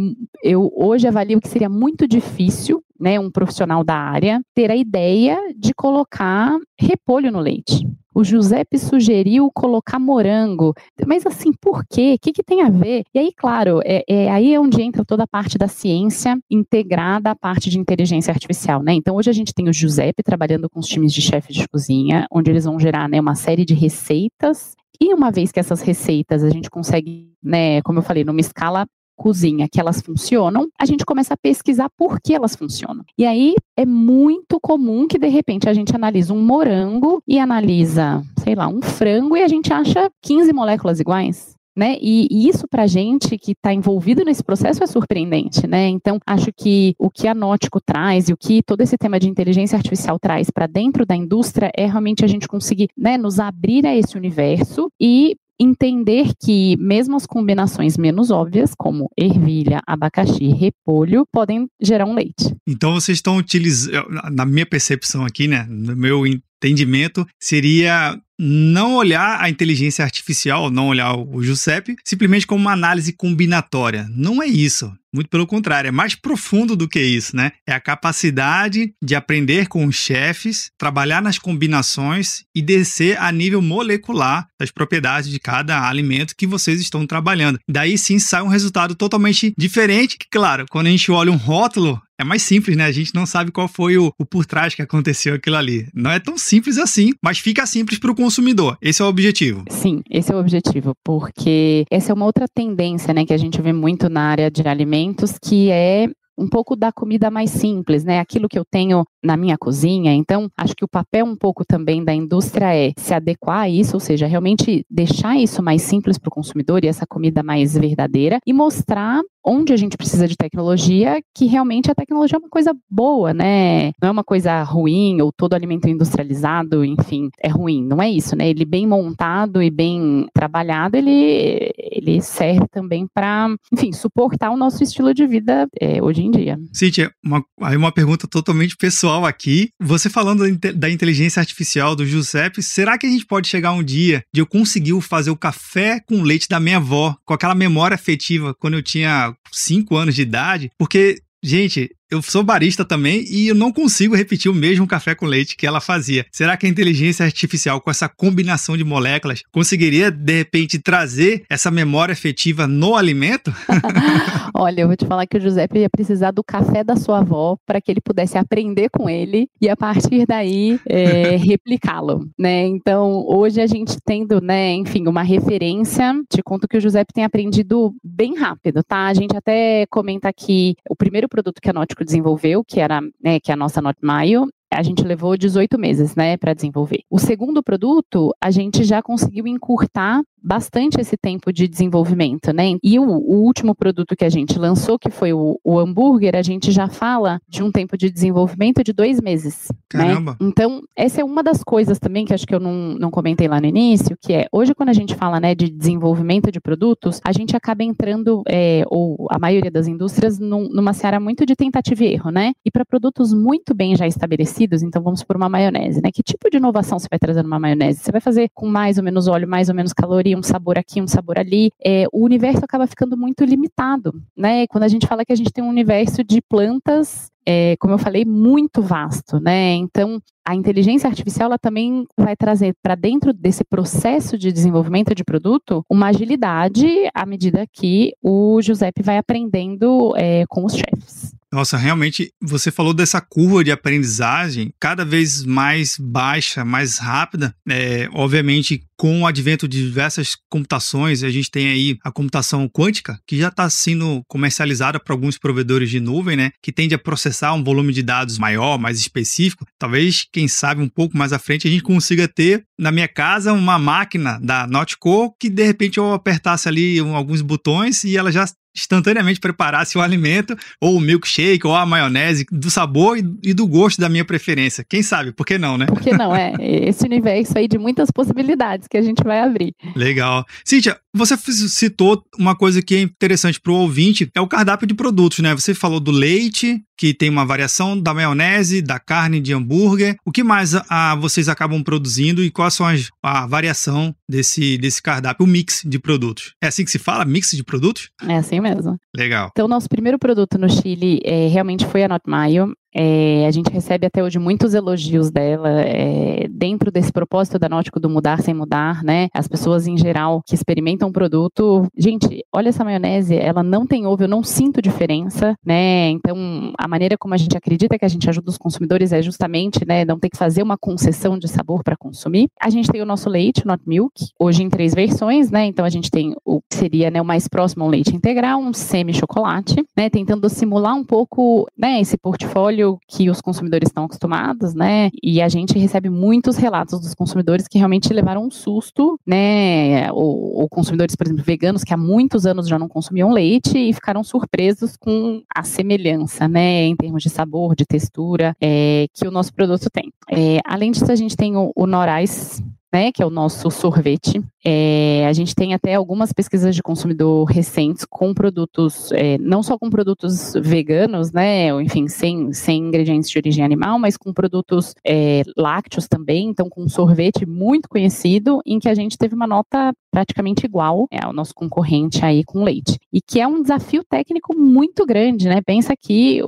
eu 0.43 0.73
hoje 0.77 1.09
avalio 1.09 1.41
que 1.41 1.49
seria 1.49 1.69
muito 1.69 2.07
difícil 2.07 2.83
né, 2.99 3.21
um 3.21 3.31
profissional 3.31 3.85
da 3.85 3.95
área, 3.95 4.41
ter 4.55 4.71
a 4.71 4.77
ideia 4.77 5.39
de 5.57 5.75
colocar 5.75 6.57
repolho 6.79 7.31
no 7.31 7.41
leite. 7.41 7.87
O 8.17 8.25
Giuseppe 8.25 8.79
sugeriu 8.79 9.51
colocar 9.53 9.99
morango, 9.99 10.73
mas 11.07 11.27
assim, 11.27 11.53
por 11.53 11.85
quê? 11.85 12.15
O 12.15 12.19
que, 12.19 12.33
que 12.33 12.43
tem 12.43 12.63
a 12.63 12.71
ver? 12.71 13.05
E 13.15 13.19
aí, 13.19 13.31
claro, 13.31 13.83
é, 13.85 14.03
é 14.09 14.31
aí 14.31 14.55
é 14.55 14.59
onde 14.59 14.81
entra 14.81 15.05
toda 15.05 15.25
a 15.25 15.27
parte 15.27 15.59
da 15.59 15.69
ciência 15.69 16.35
integrada 16.51 17.33
à 17.33 17.37
parte 17.37 17.69
de 17.69 17.79
inteligência 17.79 18.33
artificial, 18.33 18.83
né? 18.83 18.95
Então, 18.95 19.17
hoje 19.17 19.29
a 19.29 19.35
gente 19.35 19.53
tem 19.53 19.69
o 19.69 19.73
Giuseppe 19.73 20.23
trabalhando 20.23 20.67
com 20.71 20.81
os 20.81 20.87
times 20.87 21.13
de 21.13 21.21
chefe 21.21 21.53
de 21.53 21.69
cozinha, 21.69 22.27
onde 22.33 22.51
eles 22.51 22.65
vão 22.65 22.81
gerar 22.81 23.07
né, 23.07 23.21
uma 23.21 23.35
série 23.35 23.67
de 23.67 23.75
receitas 23.75 24.75
E 24.99 25.13
uma 25.13 25.31
vez 25.31 25.53
que 25.53 25.61
essas 25.61 25.83
receitas 25.83 26.43
a 26.43 26.49
gente 26.49 26.71
consegue, 26.71 27.35
né, 27.43 27.83
como 27.83 27.99
eu 27.99 28.03
falei, 28.03 28.25
numa 28.25 28.41
escala 28.41 28.87
cozinha 29.17 29.69
que 29.69 29.81
elas 29.81 30.01
funcionam, 30.01 30.69
a 30.79 30.85
gente 30.85 31.05
começa 31.05 31.35
a 31.35 31.37
pesquisar 31.37 31.91
por 31.97 32.21
que 32.21 32.35
elas 32.35 32.55
funcionam. 32.55 33.05
E 33.19 33.25
aí 33.25 33.55
é 33.77 33.87
muito 33.87 34.61
comum 34.61 35.09
que 35.09 35.19
de 35.19 35.29
repente 35.29 35.69
a 35.69 35.73
gente 35.73 35.95
analisa 35.95 36.33
um 36.33 36.41
morango 36.41 37.23
e 37.27 37.39
analisa, 37.39 38.23
sei 38.39 38.55
lá, 38.55 38.69
um 38.69 38.83
frango 38.83 39.37
e 39.37 39.43
a 39.43 39.49
gente 39.49 39.73
acha 39.73 40.11
15 40.23 40.53
moléculas 40.53 41.01
iguais. 41.01 41.57
Né? 41.79 41.99
E, 42.01 42.27
e 42.31 42.49
isso 42.49 42.67
para 42.67 42.87
gente 42.87 43.37
que 43.37 43.53
está 43.53 43.71
envolvido 43.71 44.25
nesse 44.25 44.43
processo 44.43 44.83
é 44.83 44.87
surpreendente, 44.87 45.67
né? 45.67 45.89
Então 45.89 46.19
acho 46.27 46.51
que 46.51 46.95
o 46.99 47.11
que 47.11 47.29
a 47.29 47.35
Nótico 47.35 47.83
traz 47.85 48.31
e 48.31 48.33
o 48.33 48.37
que 48.37 48.63
todo 48.63 48.81
esse 48.81 48.97
tema 48.97 49.21
de 49.21 49.29
inteligência 49.29 49.77
artificial 49.77 50.19
traz 50.19 50.49
para 50.49 50.67
dentro 50.67 51.05
da 51.05 51.15
indústria 51.15 51.71
é 51.77 51.85
realmente 51.85 52.25
a 52.25 52.29
gente 52.29 52.49
conseguir, 52.49 52.89
né, 52.97 53.19
nos 53.19 53.39
abrir 53.39 53.87
a 53.87 53.95
esse 53.95 54.17
universo 54.17 54.91
e 54.99 55.37
entender 55.61 56.33
que 56.41 56.77
mesmo 56.79 57.17
as 57.17 57.27
combinações 57.27 57.97
menos 57.97 58.31
óbvias, 58.31 58.73
como 58.77 59.11
ervilha, 59.19 59.81
abacaxi, 59.87 60.49
repolho, 60.49 61.27
podem 61.33 61.67
gerar 61.81 62.07
um 62.07 62.15
leite. 62.15 62.55
Então 62.67 62.95
vocês 62.95 63.19
estão 63.19 63.37
utilizando, 63.37 64.09
na 64.33 64.45
minha 64.45 64.67
percepção 64.67 65.25
aqui, 65.25 65.49
né, 65.49 65.67
no 65.69 65.97
meu 65.97 66.27
entendimento, 66.27 67.27
seria 67.41 68.21
não 68.39 68.97
olhar 68.97 69.41
a 69.41 69.49
inteligência 69.49 70.05
artificial, 70.05 70.71
não 70.71 70.89
olhar 70.89 71.15
o 71.17 71.43
Giuseppe, 71.43 71.97
simplesmente 72.05 72.47
como 72.47 72.61
uma 72.61 72.73
análise 72.73 73.13
combinatória. 73.13 74.07
Não 74.11 74.43
é 74.43 74.47
isso. 74.47 74.93
Muito 75.15 75.29
pelo 75.29 75.47
contrário, 75.47 75.89
é 75.89 75.93
mais 75.93 76.15
profundo 76.15 76.77
do 76.77 76.89
que 76.89 77.01
isso, 77.01 77.37
né? 77.37 77.53
É 77.67 77.73
a 77.73 77.81
capacidade 77.81 78.93
de 79.03 79.15
aprender 79.15 79.69
com 79.69 79.87
os 79.87 79.97
chefes, 79.97 80.71
trabalhar 80.79 81.23
nas 81.23 81.39
combinações 81.39 82.45
e 82.55 82.61
descer 82.61 83.19
a 83.19 83.31
nível 83.33 83.63
molecular 83.63 84.47
das 84.61 84.71
propriedades 84.71 85.31
de 85.31 85.39
cada 85.39 85.89
alimento 85.89 86.35
que 86.37 86.47
vocês 86.47 86.81
estão 86.81 87.07
trabalhando. 87.07 87.59
Daí 87.69 87.97
sim 87.97 88.19
sai 88.19 88.43
um 88.43 88.49
resultado 88.49 88.95
totalmente 88.95 89.55
diferente, 89.57 90.19
que 90.19 90.27
claro, 90.31 90.67
quando 90.71 90.87
a 90.89 90.91
gente 90.91 91.11
olha 91.11 91.33
um 91.33 91.37
rótulo, 91.37 92.01
é 92.19 92.25
mais 92.25 92.43
simples, 92.43 92.77
né? 92.77 92.85
A 92.87 92.93
gente 92.93 93.15
não 93.15 93.27
sabe 93.27 93.51
qual 93.51 93.69
foi 93.69 93.99
o, 93.99 94.11
o, 94.19 94.25
por 94.25 94.47
trás 94.47 94.75
que 94.75 94.81
aconteceu 94.81 95.35
aquilo 95.35 95.57
ali. 95.57 95.87
Não 95.95 96.11
é 96.11 96.19
tão 96.19 96.39
simples 96.39 96.79
assim, 96.79 97.13
mas 97.23 97.39
fica 97.39 97.67
simples 97.67 97.99
para 97.99 98.11
o 98.11 98.15
consumidor. 98.15 98.79
Esse 98.81 99.03
é 99.03 99.05
o 99.05 99.09
objetivo. 99.09 99.65
Sim, 99.69 100.01
esse 100.11 100.33
é 100.33 100.35
o 100.35 100.41
objetivo, 100.41 100.95
porque 101.05 101.85
essa 101.91 102.13
é 102.13 102.15
uma 102.15 102.25
outra 102.25 102.47
tendência, 102.49 103.13
né, 103.13 103.27
que 103.27 103.35
a 103.35 103.37
gente 103.37 103.61
vê 103.61 103.73
muito 103.73 104.09
na 104.09 104.23
área 104.23 104.51
de 104.51 104.67
alimentos, 104.67 104.96
que 105.39 105.71
é 105.71 106.09
um 106.39 106.49
pouco 106.49 106.77
da 106.77 106.93
comida 106.93 107.31
mais 107.31 107.51
simples, 107.51 108.05
né? 108.05 108.21
Aquilo 108.21 108.49
que 108.49 108.59
eu 108.59 108.65
tenho 108.65 109.05
na 109.25 109.37
minha 109.37 109.57
cozinha. 109.57 110.13
Então, 110.13 110.49
acho 110.57 110.75
que 110.75 110.85
o 110.85 110.89
papel 110.89 111.25
um 111.25 111.37
pouco 111.37 111.65
também 111.65 112.05
da 112.05 112.13
indústria 112.13 112.75
é 112.75 112.93
se 112.97 113.15
adequar 113.15 113.61
a 113.61 113.69
isso, 113.69 113.95
ou 113.95 114.01
seja, 114.01 114.27
realmente 114.27 114.85
deixar 114.91 115.37
isso 115.37 115.63
mais 115.63 115.83
simples 115.83 116.19
para 116.19 116.29
o 116.29 116.33
consumidor 116.33 116.85
e 116.85 116.89
essa 116.89 117.07
comida 117.07 117.43
mais 117.43 117.75
verdadeira 117.75 118.39
e 118.47 118.53
mostrar 118.53 119.23
onde 119.47 119.73
a 119.73 119.77
gente 119.77 119.97
precisa 119.97 120.27
de 120.27 120.37
tecnologia, 120.37 121.21
que 121.35 121.47
realmente 121.47 121.91
a 121.91 121.95
tecnologia 121.95 122.37
é 122.37 122.41
uma 122.41 122.49
coisa 122.49 122.75
boa, 122.91 123.33
né? 123.33 123.93
Não 124.03 124.09
é 124.09 124.11
uma 124.11 124.25
coisa 124.25 124.63
ruim 124.65 125.21
ou 125.23 125.31
todo 125.33 125.55
alimento 125.55 125.89
industrializado, 125.89 126.85
enfim, 126.85 127.29
é 127.41 127.49
ruim. 127.49 127.87
Não 127.87 128.03
é 128.03 128.11
isso, 128.11 128.35
né? 128.35 128.49
Ele 128.49 128.65
bem 128.65 128.87
montado 128.87 129.63
e 129.63 129.71
bem 129.71 130.27
trabalhado, 130.35 130.97
ele, 130.97 131.71
ele 131.79 132.21
serve 132.21 132.67
também 132.73 133.07
para, 133.15 133.55
enfim, 133.73 133.93
suportar 133.93 134.51
o 134.51 134.57
nosso 134.57 134.83
estilo 134.83 135.15
de 135.15 135.27
vida 135.27 135.69
é, 135.81 136.03
hoje 136.03 136.23
em 136.23 136.31
dia. 136.31 136.59
Cíntia, 136.73 137.13
uma, 137.25 137.45
aí 137.63 137.77
uma 137.77 137.93
pergunta 137.93 138.27
totalmente 138.27 138.77
pessoal 138.77 139.25
aqui. 139.25 139.69
Você 139.81 140.11
falando 140.11 140.45
da 140.75 140.91
inteligência 140.91 141.39
artificial 141.39 141.95
do 141.95 142.05
Giuseppe, 142.05 142.63
será 142.63 142.99
que 142.99 143.07
a 143.07 143.11
gente 143.11 143.25
pode 143.25 143.47
chegar 143.47 143.73
um 143.73 143.83
dia 143.83 144.23
de 144.35 144.41
eu 144.41 144.47
conseguir 144.47 145.01
fazer 145.01 145.31
o 145.31 145.37
café 145.37 146.01
com 146.01 146.23
leite 146.23 146.49
da 146.49 146.59
minha 146.59 146.79
avó, 146.79 147.15
com 147.25 147.35
aquela 147.35 147.55
memória 147.55 147.95
afetiva 147.95 148.55
quando 148.59 148.75
eu 148.75 148.83
tinha 148.83 149.36
5 149.53 149.97
anos 149.97 150.15
de 150.15 150.23
idade, 150.23 150.71
porque 150.79 151.23
Gente, 151.47 151.96
eu 152.11 152.23
sou 152.23 152.43
barista 152.43 152.85
também 152.85 153.25
e 153.29 153.49
eu 153.49 153.55
não 153.55 153.73
consigo 153.73 154.15
repetir 154.15 154.51
o 154.51 154.55
mesmo 154.55 154.87
café 154.87 155.15
com 155.15 155.27
leite 155.27 155.57
que 155.57 155.67
ela 155.67 155.81
fazia. 155.81 156.25
Será 156.31 156.57
que 156.57 156.67
a 156.67 156.69
inteligência 156.69 157.25
artificial, 157.25 157.81
com 157.81 157.91
essa 157.91 158.09
combinação 158.09 158.77
de 158.77 158.85
moléculas, 158.85 159.43
conseguiria, 159.53 160.11
de 160.11 160.37
repente, 160.39 160.79
trazer 160.79 161.45
essa 161.51 161.71
memória 161.71 162.13
afetiva 162.13 162.67
no 162.67 162.95
alimento? 162.95 163.53
Olha, 164.55 164.83
eu 164.83 164.87
vou 164.87 164.97
te 164.97 165.05
falar 165.05 165.27
que 165.27 165.37
o 165.37 165.41
Giuseppe 165.41 165.81
ia 165.81 165.91
precisar 165.91 166.31
do 166.31 166.45
café 166.45 166.85
da 166.85 166.97
sua 166.97 167.19
avó 167.19 167.57
para 167.67 167.81
que 167.81 167.91
ele 167.91 168.01
pudesse 168.01 168.39
aprender 168.39 168.89
com 168.89 169.09
ele 169.09 169.49
e, 169.61 169.69
a 169.69 169.77
partir 169.77 170.27
daí, 170.27 170.79
é, 170.89 171.37
replicá-lo, 171.37 172.29
né? 172.39 172.67
Então, 172.67 173.25
hoje 173.27 173.61
a 173.61 173.67
gente 173.67 173.97
tendo, 174.05 174.41
né, 174.41 174.73
enfim, 174.73 175.07
uma 175.09 175.23
referência, 175.23 176.15
te 176.31 176.43
conto 176.43 176.69
que 176.69 176.77
o 176.77 176.81
Giuseppe 176.81 177.13
tem 177.13 177.25
aprendido 177.25 177.95
bem 178.03 178.37
rápido, 178.37 178.83
tá? 178.83 179.07
A 179.07 179.15
gente 179.15 179.37
até 179.37 179.87
comenta 179.91 180.29
aqui 180.29 180.77
o 180.89 180.95
primeiro 180.95 181.29
produto 181.29 181.61
que 181.61 181.69
a 181.69 181.73
Nautica 181.97 182.05
desenvolveu, 182.05 182.63
que 182.63 182.81
era, 182.81 183.01
né, 183.23 183.41
que 183.41 183.51
é 183.51 183.55
a 183.55 183.57
nossa 183.57 183.81
Not 183.81 183.99
Maio, 184.03 184.47
a 184.71 184.83
gente 184.83 185.03
levou 185.03 185.37
18 185.37 185.79
meses, 185.79 186.15
né, 186.15 186.37
para 186.37 186.53
desenvolver. 186.53 187.03
O 187.09 187.19
segundo 187.19 187.63
produto, 187.63 188.35
a 188.41 188.51
gente 188.51 188.85
já 188.85 189.03
conseguiu 189.03 189.47
encurtar 189.47 190.23
bastante 190.47 191.01
esse 191.01 191.17
tempo 191.17 191.53
de 191.53 191.67
desenvolvimento, 191.67 192.53
né? 192.53 192.77
E 192.81 193.01
o, 193.01 193.05
o 193.05 193.43
último 193.43 193.75
produto 193.75 194.15
que 194.15 194.25
a 194.25 194.29
gente 194.29 194.57
lançou, 194.61 194.97
que 194.97 195.11
foi 195.11 195.33
o, 195.33 195.59
o, 195.65 195.77
hambúrguer, 195.77 196.37
a 196.37 196.43
gente 196.43 196.71
já 196.71 196.87
fala 196.87 197.41
de 197.49 197.65
um 197.65 197.73
tempo 197.73 197.99
de 197.99 198.09
desenvolvimento 198.09 198.85
de 198.85 198.93
dois 198.93 199.21
meses. 199.21 199.69
Né? 199.93 200.07
Caramba. 200.07 200.31
Né? 200.33 200.37
Então, 200.41 200.83
essa 200.95 201.21
é 201.21 201.25
uma 201.25 201.43
das 201.43 201.65
coisas 201.65 201.99
também 201.99 202.25
que 202.25 202.33
acho 202.33 202.47
que 202.47 202.55
eu 202.55 202.61
não, 202.61 202.95
não 202.95 203.11
comentei 203.11 203.49
lá 203.49 203.61
no 203.61 203.67
início, 203.67 204.17
que 204.21 204.33
é 204.33 204.47
hoje 204.53 204.73
quando 204.73 204.91
a 204.91 204.93
gente 204.93 205.17
fala 205.17 205.41
né, 205.41 205.53
de 205.53 205.69
desenvolvimento 205.69 206.53
de 206.53 206.61
produtos, 206.61 207.21
a 207.25 207.33
gente 207.33 207.57
acaba 207.57 207.83
entrando, 207.83 208.43
é, 208.49 208.85
ou 208.87 209.27
a 209.31 209.41
maioria 209.41 209.71
das 209.71 209.89
indústrias, 209.89 210.39
num, 210.39 210.69
numa 210.69 210.93
seara 210.93 211.19
muito 211.19 211.45
de 211.45 211.57
tentativa 211.57 212.05
e 212.05 212.13
erro, 212.13 212.31
né? 212.31 212.53
E 212.65 212.71
para 212.71 212.85
produtos 212.85 213.35
muito 213.35 213.75
bem 213.75 213.97
já 213.97 214.07
estabelecidos, 214.07 214.83
então 214.83 215.03
vamos 215.03 215.25
por 215.25 215.37
uma 215.37 215.49
maionese, 215.49 216.01
né? 216.01 216.13
Que 216.13 216.23
tipo 216.23 216.49
de 216.49 216.59
inovação 216.59 217.01
você 217.01 217.09
vai 217.11 217.19
trazer 217.19 217.43
numa 217.43 217.59
maionese? 217.59 217.99
Você 217.99 218.13
vai 218.13 218.21
fazer 218.21 218.49
com 218.55 218.69
mais 218.69 218.97
ou 218.97 219.03
menos 219.03 219.27
óleo, 219.27 219.49
mais 219.49 219.69
ou 219.69 219.75
menos 219.75 219.93
caloria, 219.93 220.36
um 220.37 220.43
sabor 220.43 220.79
aqui, 220.79 221.01
um 221.01 221.09
sabor 221.09 221.39
ali, 221.39 221.71
é, 221.85 222.05
o 222.13 222.25
universo 222.25 222.65
acaba 222.65 222.87
ficando 222.87 223.17
muito 223.17 223.45
limitado, 223.45 224.13
né? 224.37 224.67
Quando 224.69 224.85
a 224.85 224.89
gente 224.89 225.07
fala 225.07 225.25
que 225.25 225.33
a 225.33 225.37
gente 225.37 225.53
tem 225.53 225.65
um 225.65 225.69
universo 225.69 226.23
de 226.23 226.41
plantas 226.43 227.31
é, 227.47 227.77
como 227.79 227.95
eu 227.95 227.99
falei, 227.99 228.25
muito 228.25 228.83
vasto, 228.83 229.39
né? 229.39 229.75
Então, 229.75 230.21
a 230.45 230.55
inteligência 230.55 231.09
artificial 231.09 231.47
ela 231.47 231.59
também 231.59 232.05
vai 232.19 232.35
trazer 232.35 232.75
para 232.83 232.97
dentro 232.97 233.33
desse 233.33 233.63
processo 233.65 234.37
de 234.37 234.51
desenvolvimento 234.51 235.15
de 235.15 235.23
produto 235.23 235.85
uma 235.89 236.09
agilidade 236.09 236.87
à 237.15 237.25
medida 237.25 237.65
que 237.73 238.13
o 238.21 238.61
Giuseppe 238.61 239.03
vai 239.03 239.17
aprendendo 239.17 240.13
é, 240.17 240.45
com 240.49 240.65
os 240.65 240.75
chefs. 240.75 241.36
Nossa, 241.53 241.77
realmente, 241.77 242.33
você 242.43 242.73
falou 242.73 242.93
dessa 242.93 243.21
curva 243.21 243.63
de 243.63 243.71
aprendizagem 243.71 244.73
cada 244.81 245.05
vez 245.05 245.45
mais 245.45 245.97
baixa, 245.99 246.65
mais 246.65 246.99
rápida. 246.99 247.55
É, 247.69 248.09
obviamente, 248.13 248.83
com 248.99 249.23
o 249.23 249.27
advento 249.27 249.69
de 249.69 249.81
diversas 249.81 250.37
computações, 250.51 251.23
a 251.23 251.31
gente 251.31 251.51
tem 251.51 251.69
aí 251.69 251.97
a 252.03 252.11
computação 252.11 252.69
quântica, 252.69 253.19
que 253.27 253.39
já 253.39 253.49
está 253.49 253.71
sendo 253.71 254.23
comercializada 254.27 254.99
para 254.99 255.15
alguns 255.15 255.39
provedores 255.39 255.89
de 255.89 256.01
nuvem, 256.01 256.37
né? 256.37 256.51
Que 256.61 256.73
tende 256.73 256.95
a 256.95 256.99
processar 256.99 257.53
um 257.53 257.63
volume 257.63 257.93
de 257.93 258.03
dados 258.03 258.39
maior, 258.39 258.77
mais 258.77 258.99
específico. 258.99 259.65
Talvez, 259.79 260.27
quem 260.33 260.49
sabe, 260.49 260.83
um 260.83 260.89
pouco 260.89 261.17
mais 261.17 261.33
à 261.33 261.39
frente, 261.39 261.69
a 261.69 261.71
gente 261.71 261.83
consiga 261.83 262.27
ter 262.27 262.65
na 262.79 262.91
minha 262.91 263.09
casa 263.09 263.53
uma 263.53 263.79
máquina 263.79 264.39
da 264.43 264.67
Notco 264.67 265.35
que 265.39 265.49
de 265.49 265.65
repente 265.65 265.99
eu 265.99 266.13
apertasse 266.13 266.69
ali 266.69 266.99
alguns 266.99 267.41
botões 267.41 268.03
e 268.05 268.17
ela 268.17 268.33
já 268.33 268.47
instantaneamente 268.77 269.41
preparasse 269.41 269.97
o 269.97 270.01
alimento, 270.01 270.57
ou 270.81 270.97
o 270.97 271.01
milkshake, 271.01 271.67
ou 271.67 271.75
a 271.75 271.87
maionese, 271.87 272.47
do 272.51 272.71
sabor 272.71 273.19
e, 273.43 273.55
do 273.55 273.67
gosto 273.67 274.01
da 274.01 274.09
minha 274.09 274.25
preferência. 274.25 274.85
Quem 274.89 275.03
sabe? 275.03 275.33
Por 275.33 275.47
que 275.47 275.59
não, 275.59 275.79
né? 275.79 275.87
Por 275.87 276.01
que 276.01 276.13
não, 276.13 276.35
é? 276.35 276.53
Esse 276.61 277.05
universo 277.05 277.57
aí 277.57 277.67
de 277.67 277.79
muitas 277.79 278.11
possibilidades 278.11 278.87
que 278.89 278.97
a 278.97 279.03
gente 279.03 279.23
vai 279.25 279.41
abrir. 279.41 279.75
Legal. 279.95 280.45
Cíntia, 280.65 280.99
você 281.15 281.37
citou 281.37 282.23
uma 282.39 282.55
coisa 282.55 282.83
que 282.83 282.95
é 282.95 283.01
interessante 283.01 283.61
para 283.61 283.73
o 283.73 283.77
ouvinte, 283.77 284.31
é 284.35 284.41
o 284.41 284.49
cardápio 284.49 284.87
de 284.87 284.95
produtos, 284.95 285.39
né? 285.39 285.55
Você 285.55 285.75
falou 285.75 285.99
do 285.99 286.11
leite, 286.11 286.83
que 286.97 287.13
tem 287.13 287.29
uma 287.29 287.45
variação 287.45 288.01
da 288.01 288.15
maionese, 288.15 288.81
da 288.81 288.99
carne 288.99 289.41
de 289.41 289.53
hambúrguer. 289.53 290.17
O 290.25 290.33
que 290.33 290.43
mais 290.43 290.75
a, 290.89 291.15
vocês 291.17 291.49
acabam 291.49 291.83
produzindo 291.83 292.43
e 292.43 292.51
quais 292.51 292.75
são 292.75 292.87
as, 292.87 293.11
a 293.23 293.47
variação 293.47 294.15
desse, 294.29 294.79
desse 294.79 295.03
cardápio, 295.03 295.45
o 295.45 295.49
mix 295.49 295.83
de 295.85 295.99
produtos? 295.99 296.55
É 296.63 296.69
assim 296.69 296.85
que 296.85 296.91
se 296.91 296.99
fala? 296.99 297.25
Mix 297.25 297.51
de 297.51 297.63
produtos? 297.63 298.11
É 298.27 298.37
assim 298.37 298.61
mesmo. 298.61 298.99
Legal. 299.15 299.51
Então, 299.53 299.69
nosso 299.69 299.89
primeiro 299.89 300.19
produto 300.19 300.59
no 300.59 300.69
Chile 300.71 301.21
é, 301.25 301.49
realmente 301.49 301.87
foi 301.87 302.05
a 302.05 302.09
Not 302.09 302.23
Mayo. 302.27 302.73
É, 302.99 303.47
a 303.47 303.51
gente 303.51 303.71
recebe 303.71 304.07
até 304.07 304.25
hoje 304.25 304.39
muitos 304.39 304.73
elogios 304.73 305.31
dela 305.31 305.83
é, 305.83 306.49
dentro 306.49 306.91
desse 306.91 307.13
propósito 307.13 307.59
da 307.59 307.69
Nótico 307.69 308.01
do 308.01 308.09
mudar 308.09 308.41
sem 308.41 308.55
mudar, 308.55 309.05
né? 309.05 309.29
As 309.35 309.47
pessoas 309.47 309.87
em 309.87 309.99
geral 309.99 310.43
que 310.47 310.55
experimentam 310.55 311.11
o 311.11 311.13
produto, 311.13 311.87
gente, 311.95 312.43
olha 312.51 312.71
essa 312.71 312.83
maionese, 312.83 313.37
ela 313.37 313.63
não 313.63 313.87
tem 313.87 314.07
ovo, 314.07 314.25
eu 314.25 314.29
não 314.29 314.43
sinto 314.43 314.81
diferença, 314.81 315.55
né? 315.63 316.09
Então, 316.09 316.73
a 316.79 316.89
maneira 316.89 317.19
como 317.19 317.35
a 317.35 317.37
gente 317.37 317.55
acredita 317.55 317.99
que 317.99 318.05
a 318.07 318.09
gente 318.09 318.31
ajuda 318.31 318.49
os 318.49 318.57
consumidores 318.57 319.13
é 319.13 319.21
justamente, 319.21 319.85
né, 319.87 320.03
não 320.07 320.19
ter 320.19 320.31
que 320.31 320.39
fazer 320.39 320.63
uma 320.63 320.79
concessão 320.79 321.39
de 321.39 321.49
sabor 321.49 321.85
para 321.85 321.99
consumir. 321.99 322.49
A 322.59 322.71
gente 322.71 322.91
tem 322.91 323.03
o 323.03 323.07
nosso 323.07 323.29
leite, 323.29 323.63
o 323.63 323.69
Not 323.69 323.83
Milk, 323.87 324.31
hoje 324.41 324.63
em 324.63 324.71
três 324.71 324.95
versões, 324.95 325.51
né? 325.51 325.67
Então 325.67 325.85
a 325.85 325.91
gente 325.91 326.11
tem 326.11 326.35
o 326.47 326.63
que 326.63 326.75
seria 326.75 327.11
né, 327.11 327.21
o 327.21 327.25
mais 327.27 327.47
próximo 327.47 327.85
ao 327.85 327.91
leite 327.91 328.17
integral, 328.17 328.59
um 328.59 328.73
semi-chocolate, 328.73 329.85
né? 329.95 330.09
Tentando 330.09 330.49
simular 330.49 330.95
um 330.95 331.05
pouco, 331.05 331.67
né, 331.77 332.01
esse 332.01 332.17
portfólio 332.17 332.86
que 333.09 333.31
os 333.31 333.41
consumidores 333.41 333.89
estão 333.89 334.05
acostumados, 334.05 334.75
né? 334.75 335.11
E 335.23 335.41
a 335.41 335.49
gente 335.49 335.79
recebe 335.79 336.09
muitos 336.09 336.57
relatos 336.57 337.01
dos 337.01 337.15
consumidores 337.15 337.67
que 337.67 337.79
realmente 337.79 338.13
levaram 338.13 338.45
um 338.45 338.51
susto, 338.51 339.19
né? 339.27 340.11
Ou, 340.13 340.61
ou 340.61 340.69
consumidores, 340.69 341.17
por 341.17 341.27
exemplo, 341.27 341.45
veganos 341.45 341.85
que 341.85 341.95
há 341.95 341.97
muitos 341.97 342.47
anos 342.47 342.69
já 342.69 342.79
não 342.79 342.89
consumiam 342.89 343.31
leite 343.31 343.79
e 343.79 343.93
ficaram 343.93 344.23
surpresos 344.23 344.97
com 344.97 345.43
a 345.55 345.63
semelhança, 345.63 346.49
né? 346.49 346.85
Em 346.85 346.97
termos 346.97 347.23
de 347.23 347.31
sabor, 347.31 347.75
de 347.75 347.85
textura, 347.85 348.57
é, 348.61 349.07
que 349.13 349.27
o 349.27 349.31
nosso 349.31 349.53
produto 349.53 349.89
tem. 349.91 350.13
É, 350.31 350.59
além 350.65 350.91
disso, 350.91 351.11
a 351.11 351.17
gente 351.17 351.37
tem 351.37 351.57
o, 351.57 351.73
o 351.75 351.87
Norais, 351.87 352.63
né, 352.97 353.13
que 353.13 353.23
é 353.23 353.27
o 353.27 353.31
nosso 353.31 353.71
sorvete. 353.71 354.43
É, 354.65 355.27
a 355.29 355.33
gente 355.35 355.55
tem 355.55 355.75
até 355.75 355.95
algumas 355.95 356.33
pesquisas 356.33 356.75
de 356.75 356.83
consumidor 356.83 357.45
recentes 357.45 358.07
com 358.09 358.33
produtos, 358.33 359.13
é, 359.13 359.37
não 359.37 359.63
só 359.63 359.79
com 359.79 359.91
produtos 359.91 360.55
veganos, 360.55 361.31
né, 361.31 361.75
ou 361.75 361.81
enfim, 361.83 362.09
sem, 362.09 362.55
sem 362.55 362.79
ingredientes 362.79 363.29
de 363.29 363.39
origem 363.39 363.63
animal, 363.63 363.99
mas 363.99 364.17
com 364.17 364.33
produtos 364.33 364.95
é, 365.07 365.43
lácteos 365.59 366.09
também, 366.09 366.49
então 366.49 366.71
com 366.71 366.89
sorvete 366.89 367.45
muito 367.45 367.87
conhecido, 367.87 368.61
em 368.65 368.79
que 368.79 368.89
a 368.89 368.95
gente 368.95 369.19
teve 369.19 369.35
uma 369.35 369.47
nota 369.47 369.93
praticamente 370.11 370.65
igual 370.65 371.07
ao 371.23 371.35
nosso 371.35 371.53
concorrente 371.55 372.25
aí 372.25 372.43
com 372.43 372.65
leite. 372.65 372.99
E 373.13 373.21
que 373.21 373.39
é 373.39 373.47
um 373.47 373.61
desafio 373.61 374.03
técnico 374.09 374.57
muito 374.57 375.05
grande, 375.05 375.47
né? 375.47 375.61
Pensa 375.61 375.93
que 375.95 376.43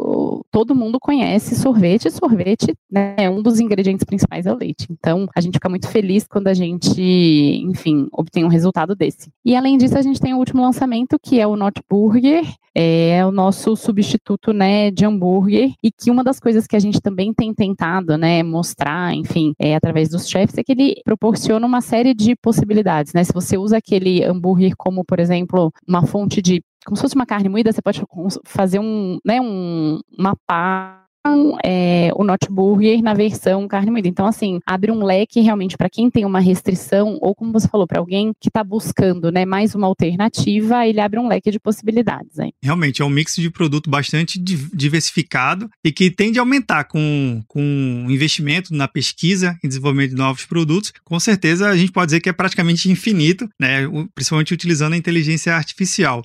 todo 0.51 0.75
mundo 0.75 0.99
conhece 1.01 1.55
sorvete, 1.55 2.11
sorvete, 2.11 2.75
né, 2.91 3.29
um 3.31 3.43
dos 3.43 3.61
ingredientes 3.61 4.05
principais 4.05 4.47
é 4.47 4.53
o 4.53 4.57
leite. 4.57 4.87
Então, 4.91 5.29
a 5.35 5.41
gente 5.41 5.55
fica 5.55 5.69
muito 5.69 5.89
feliz 5.89 6.27
quando 6.27 6.49
a 6.49 6.55
gente, 6.55 7.03
enfim, 7.65 8.09
obtém 8.13 8.45
um 8.45 8.49
resultado 8.49 8.95
desse. 8.95 9.31
E 9.45 9.55
além 9.55 9.77
disso, 9.77 9.97
a 9.97 10.03
gente 10.03 10.21
tem 10.21 10.35
o 10.35 10.39
último 10.39 10.63
lançamento, 10.63 11.19
que 11.23 11.41
é 11.41 11.47
o 11.47 11.57
Not 11.57 11.81
Burger, 11.89 12.45
é 12.75 13.27
o 13.27 13.33
nosso 13.33 13.75
substituto, 13.75 14.53
né, 14.53 14.91
de 14.91 15.05
hambúrguer, 15.05 15.73
e 15.83 15.91
que 15.91 16.11
uma 16.11 16.23
das 16.23 16.39
coisas 16.39 16.67
que 16.67 16.77
a 16.77 16.79
gente 16.79 17.01
também 17.01 17.35
tem 17.35 17.53
tentado, 17.53 18.17
né, 18.17 18.43
mostrar, 18.43 19.13
enfim, 19.15 19.53
é, 19.59 19.75
através 19.75 20.09
dos 20.09 20.29
chefs, 20.29 20.57
é 20.57 20.63
que 20.63 20.73
ele 20.73 21.01
proporciona 21.05 21.67
uma 21.67 21.81
série 21.81 22.15
de 22.15 22.37
possibilidades, 22.37 23.13
né, 23.13 23.25
se 23.25 23.33
você 23.33 23.59
usa 23.59 23.79
aquele 23.79 24.23
hambúrguer 24.23 24.75
como, 24.77 25.05
por 25.05 25.19
exemplo, 25.19 25.73
uma 25.87 26.07
fonte 26.07 26.41
de 26.41 26.63
como 26.85 26.97
se 26.97 27.03
fosse 27.03 27.15
uma 27.15 27.27
carne 27.27 27.49
moída, 27.49 27.73
você 27.73 27.83
pode 27.83 28.03
fazer 28.45 28.79
um, 28.79 29.19
né, 29.25 29.41
um, 29.41 30.01
uma 30.19 30.35
pá 30.47 31.08
é, 31.65 32.11
o 32.15 32.25
Notburger 32.25 33.03
na 33.03 33.15
versão 33.15 33.67
carne 33.69 33.91
moída. 33.91 34.09
Então, 34.09 34.27
assim, 34.27 34.61
abre 34.67 34.91
um 34.91 35.05
leque 35.05 35.41
realmente 35.41 35.77
para 35.77 35.91
quem 35.91 36.11
tem 36.11 36.25
uma 36.25 36.41
restrição, 36.41 37.19
ou 37.21 37.35
como 37.35 37.53
você 37.53 37.69
falou, 37.69 37.87
para 37.87 37.99
alguém 37.99 38.33
que 38.41 38.49
está 38.49 38.63
buscando 38.63 39.31
né, 39.31 39.45
mais 39.45 39.75
uma 39.75 39.87
alternativa, 39.87 40.87
ele 40.87 41.01
abre 41.01 41.19
um 41.19 41.29
leque 41.29 41.51
de 41.51 41.59
possibilidades. 41.59 42.39
Hein? 42.39 42.53
Realmente, 42.63 43.03
é 43.03 43.05
um 43.05 43.11
mix 43.11 43.37
de 43.37 43.51
produto 43.51 43.91
bastante 43.91 44.39
diversificado 44.39 45.69
e 45.85 45.93
que 45.93 46.11
tende 46.11 46.39
a 46.39 46.43
aumentar 46.43 46.85
com, 46.85 47.43
com 47.47 48.07
investimento 48.09 48.75
na 48.75 48.89
pesquisa 48.89 49.57
e 49.63 49.69
desenvolvimento 49.69 50.11
de 50.11 50.17
novos 50.17 50.45
produtos. 50.45 50.93
Com 51.05 51.19
certeza, 51.21 51.69
a 51.69 51.77
gente 51.77 51.93
pode 51.93 52.07
dizer 52.07 52.21
que 52.21 52.29
é 52.29 52.33
praticamente 52.33 52.91
infinito, 52.91 53.49
né, 53.61 53.89
principalmente 54.15 54.55
utilizando 54.55 54.95
a 54.95 54.97
inteligência 54.97 55.55
artificial. 55.55 56.23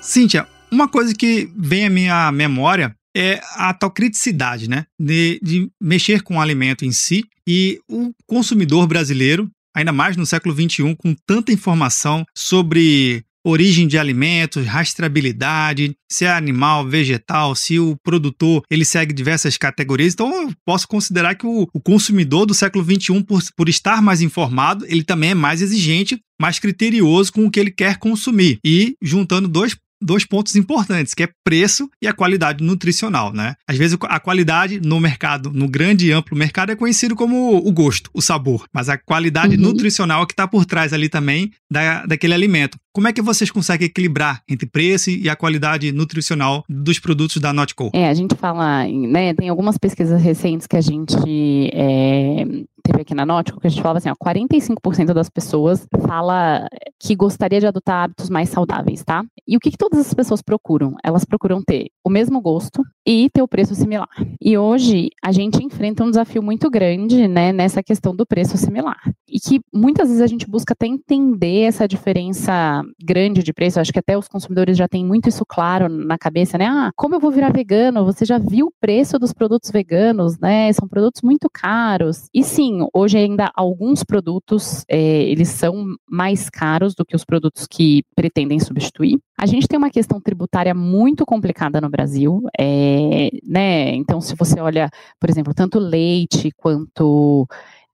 Cíntia, 0.00 0.46
uma 0.70 0.88
coisa 0.88 1.14
que 1.14 1.50
vem 1.56 1.86
à 1.86 1.90
minha 1.90 2.32
memória 2.32 2.94
é 3.16 3.40
a 3.56 3.74
tal 3.74 3.90
criticidade, 3.90 4.68
né? 4.68 4.84
De, 4.98 5.40
de 5.42 5.68
mexer 5.80 6.22
com 6.22 6.36
o 6.36 6.40
alimento 6.40 6.84
em 6.84 6.92
si 6.92 7.24
e 7.46 7.80
o 7.90 8.12
consumidor 8.26 8.86
brasileiro, 8.86 9.50
ainda 9.74 9.92
mais 9.92 10.16
no 10.16 10.26
século 10.26 10.54
XXI, 10.54 10.94
com 10.96 11.14
tanta 11.26 11.52
informação 11.52 12.24
sobre 12.36 13.24
origem 13.44 13.86
de 13.86 13.98
alimentos, 13.98 14.66
rastreabilidade, 14.66 15.94
se 16.10 16.24
é 16.24 16.30
animal, 16.30 16.86
vegetal, 16.86 17.54
se 17.54 17.78
o 17.78 17.96
produtor 18.02 18.62
ele 18.70 18.84
segue 18.84 19.12
diversas 19.12 19.56
categorias. 19.56 20.12
Então, 20.12 20.42
eu 20.42 20.52
posso 20.64 20.86
considerar 20.86 21.34
que 21.34 21.46
o, 21.46 21.66
o 21.72 21.80
consumidor 21.80 22.46
do 22.46 22.54
século 22.54 22.84
XXI, 22.84 23.22
por, 23.22 23.40
por 23.56 23.68
estar 23.68 24.02
mais 24.02 24.20
informado, 24.20 24.84
ele 24.86 25.02
também 25.02 25.30
é 25.30 25.34
mais 25.34 25.62
exigente, 25.62 26.20
mais 26.40 26.58
criterioso 26.58 27.32
com 27.32 27.46
o 27.46 27.50
que 27.50 27.58
ele 27.58 27.70
quer 27.70 27.98
consumir. 27.98 28.58
E 28.64 28.94
juntando 29.02 29.48
dois 29.48 29.74
dois 30.00 30.24
pontos 30.24 30.56
importantes, 30.56 31.14
que 31.14 31.22
é 31.22 31.28
preço 31.44 31.88
e 32.00 32.06
a 32.06 32.12
qualidade 32.12 32.62
nutricional, 32.62 33.32
né? 33.32 33.54
Às 33.66 33.76
vezes 33.76 33.96
a 34.02 34.20
qualidade 34.20 34.80
no 34.80 35.00
mercado, 35.00 35.50
no 35.52 35.68
grande 35.68 36.06
e 36.06 36.12
amplo 36.12 36.36
mercado, 36.36 36.70
é 36.70 36.76
conhecido 36.76 37.16
como 37.16 37.56
o 37.56 37.72
gosto, 37.72 38.10
o 38.14 38.22
sabor, 38.22 38.66
mas 38.72 38.88
a 38.88 38.96
qualidade 38.96 39.56
uhum. 39.56 39.62
nutricional 39.62 40.22
é 40.22 40.26
que 40.26 40.32
está 40.32 40.46
por 40.46 40.64
trás 40.64 40.92
ali 40.92 41.08
também 41.08 41.50
da, 41.70 42.06
daquele 42.06 42.34
alimento. 42.34 42.78
Como 42.98 43.06
é 43.06 43.12
que 43.12 43.22
vocês 43.22 43.48
conseguem 43.48 43.86
equilibrar 43.86 44.42
entre 44.48 44.66
preço 44.66 45.08
e 45.08 45.30
a 45.30 45.36
qualidade 45.36 45.92
nutricional 45.92 46.64
dos 46.68 46.98
produtos 46.98 47.40
da 47.40 47.52
Notco? 47.52 47.92
É, 47.92 48.08
a 48.08 48.12
gente 48.12 48.34
fala, 48.34 48.88
né, 48.88 49.32
tem 49.34 49.48
algumas 49.48 49.78
pesquisas 49.78 50.20
recentes 50.20 50.66
que 50.66 50.76
a 50.76 50.80
gente 50.80 51.70
é, 51.72 52.44
teve 52.88 53.02
aqui 53.02 53.14
na 53.14 53.26
Nótico, 53.26 53.60
que 53.60 53.66
a 53.66 53.70
gente 53.70 53.82
falava 53.82 53.98
assim, 53.98 54.08
ó, 54.08 54.14
45% 54.14 55.12
das 55.12 55.28
pessoas 55.28 55.86
fala 56.06 56.66
que 56.98 57.14
gostaria 57.14 57.60
de 57.60 57.66
adotar 57.66 58.04
hábitos 58.04 58.30
mais 58.30 58.48
saudáveis, 58.48 59.04
tá? 59.04 59.22
E 59.46 59.56
o 59.56 59.60
que, 59.60 59.70
que 59.70 59.76
todas 59.76 60.00
as 60.00 60.14
pessoas 60.14 60.42
procuram? 60.42 60.94
Elas 61.04 61.24
procuram 61.24 61.62
ter 61.62 61.90
o 62.04 62.10
mesmo 62.10 62.40
gosto 62.40 62.82
e 63.06 63.28
ter 63.30 63.42
o 63.42 63.48
preço 63.48 63.74
similar. 63.74 64.08
E 64.40 64.56
hoje 64.56 65.10
a 65.22 65.30
gente 65.32 65.62
enfrenta 65.62 66.02
um 66.02 66.10
desafio 66.10 66.42
muito 66.42 66.70
grande, 66.70 67.28
né, 67.28 67.52
nessa 67.52 67.82
questão 67.82 68.16
do 68.16 68.26
preço 68.26 68.56
similar. 68.56 69.00
E 69.28 69.38
que 69.38 69.60
muitas 69.72 70.08
vezes 70.08 70.22
a 70.22 70.26
gente 70.26 70.48
busca 70.48 70.72
até 70.72 70.86
entender 70.86 71.62
essa 71.62 71.86
diferença 71.86 72.82
grande 73.02 73.42
de 73.42 73.52
preço. 73.52 73.80
acho 73.80 73.92
que 73.92 73.98
até 73.98 74.16
os 74.16 74.28
consumidores 74.28 74.76
já 74.76 74.88
têm 74.88 75.04
muito 75.04 75.28
isso 75.28 75.44
claro 75.46 75.88
na 75.88 76.18
cabeça, 76.18 76.58
né? 76.58 76.66
Ah, 76.66 76.90
como 76.96 77.14
eu 77.14 77.20
vou 77.20 77.30
virar 77.30 77.52
vegano? 77.52 78.04
Você 78.04 78.24
já 78.24 78.38
viu 78.38 78.66
o 78.66 78.72
preço 78.80 79.18
dos 79.18 79.32
produtos 79.32 79.70
veganos, 79.70 80.38
né? 80.38 80.72
São 80.72 80.88
produtos 80.88 81.22
muito 81.22 81.48
caros. 81.52 82.28
E 82.34 82.42
sim, 82.42 82.86
hoje 82.94 83.18
ainda 83.18 83.50
alguns 83.54 84.02
produtos, 84.02 84.84
é, 84.88 85.22
eles 85.22 85.48
são 85.48 85.94
mais 86.08 86.48
caros 86.50 86.94
do 86.94 87.04
que 87.04 87.16
os 87.16 87.24
produtos 87.24 87.66
que 87.66 88.02
pretendem 88.14 88.58
substituir. 88.58 89.18
A 89.38 89.46
gente 89.46 89.68
tem 89.68 89.78
uma 89.78 89.90
questão 89.90 90.20
tributária 90.20 90.74
muito 90.74 91.24
complicada 91.24 91.80
no 91.80 91.88
Brasil, 91.88 92.42
é, 92.58 93.30
né? 93.44 93.94
Então, 93.94 94.20
se 94.20 94.34
você 94.34 94.60
olha, 94.60 94.90
por 95.20 95.30
exemplo, 95.30 95.54
tanto 95.54 95.78
leite 95.78 96.50
quanto 96.56 97.46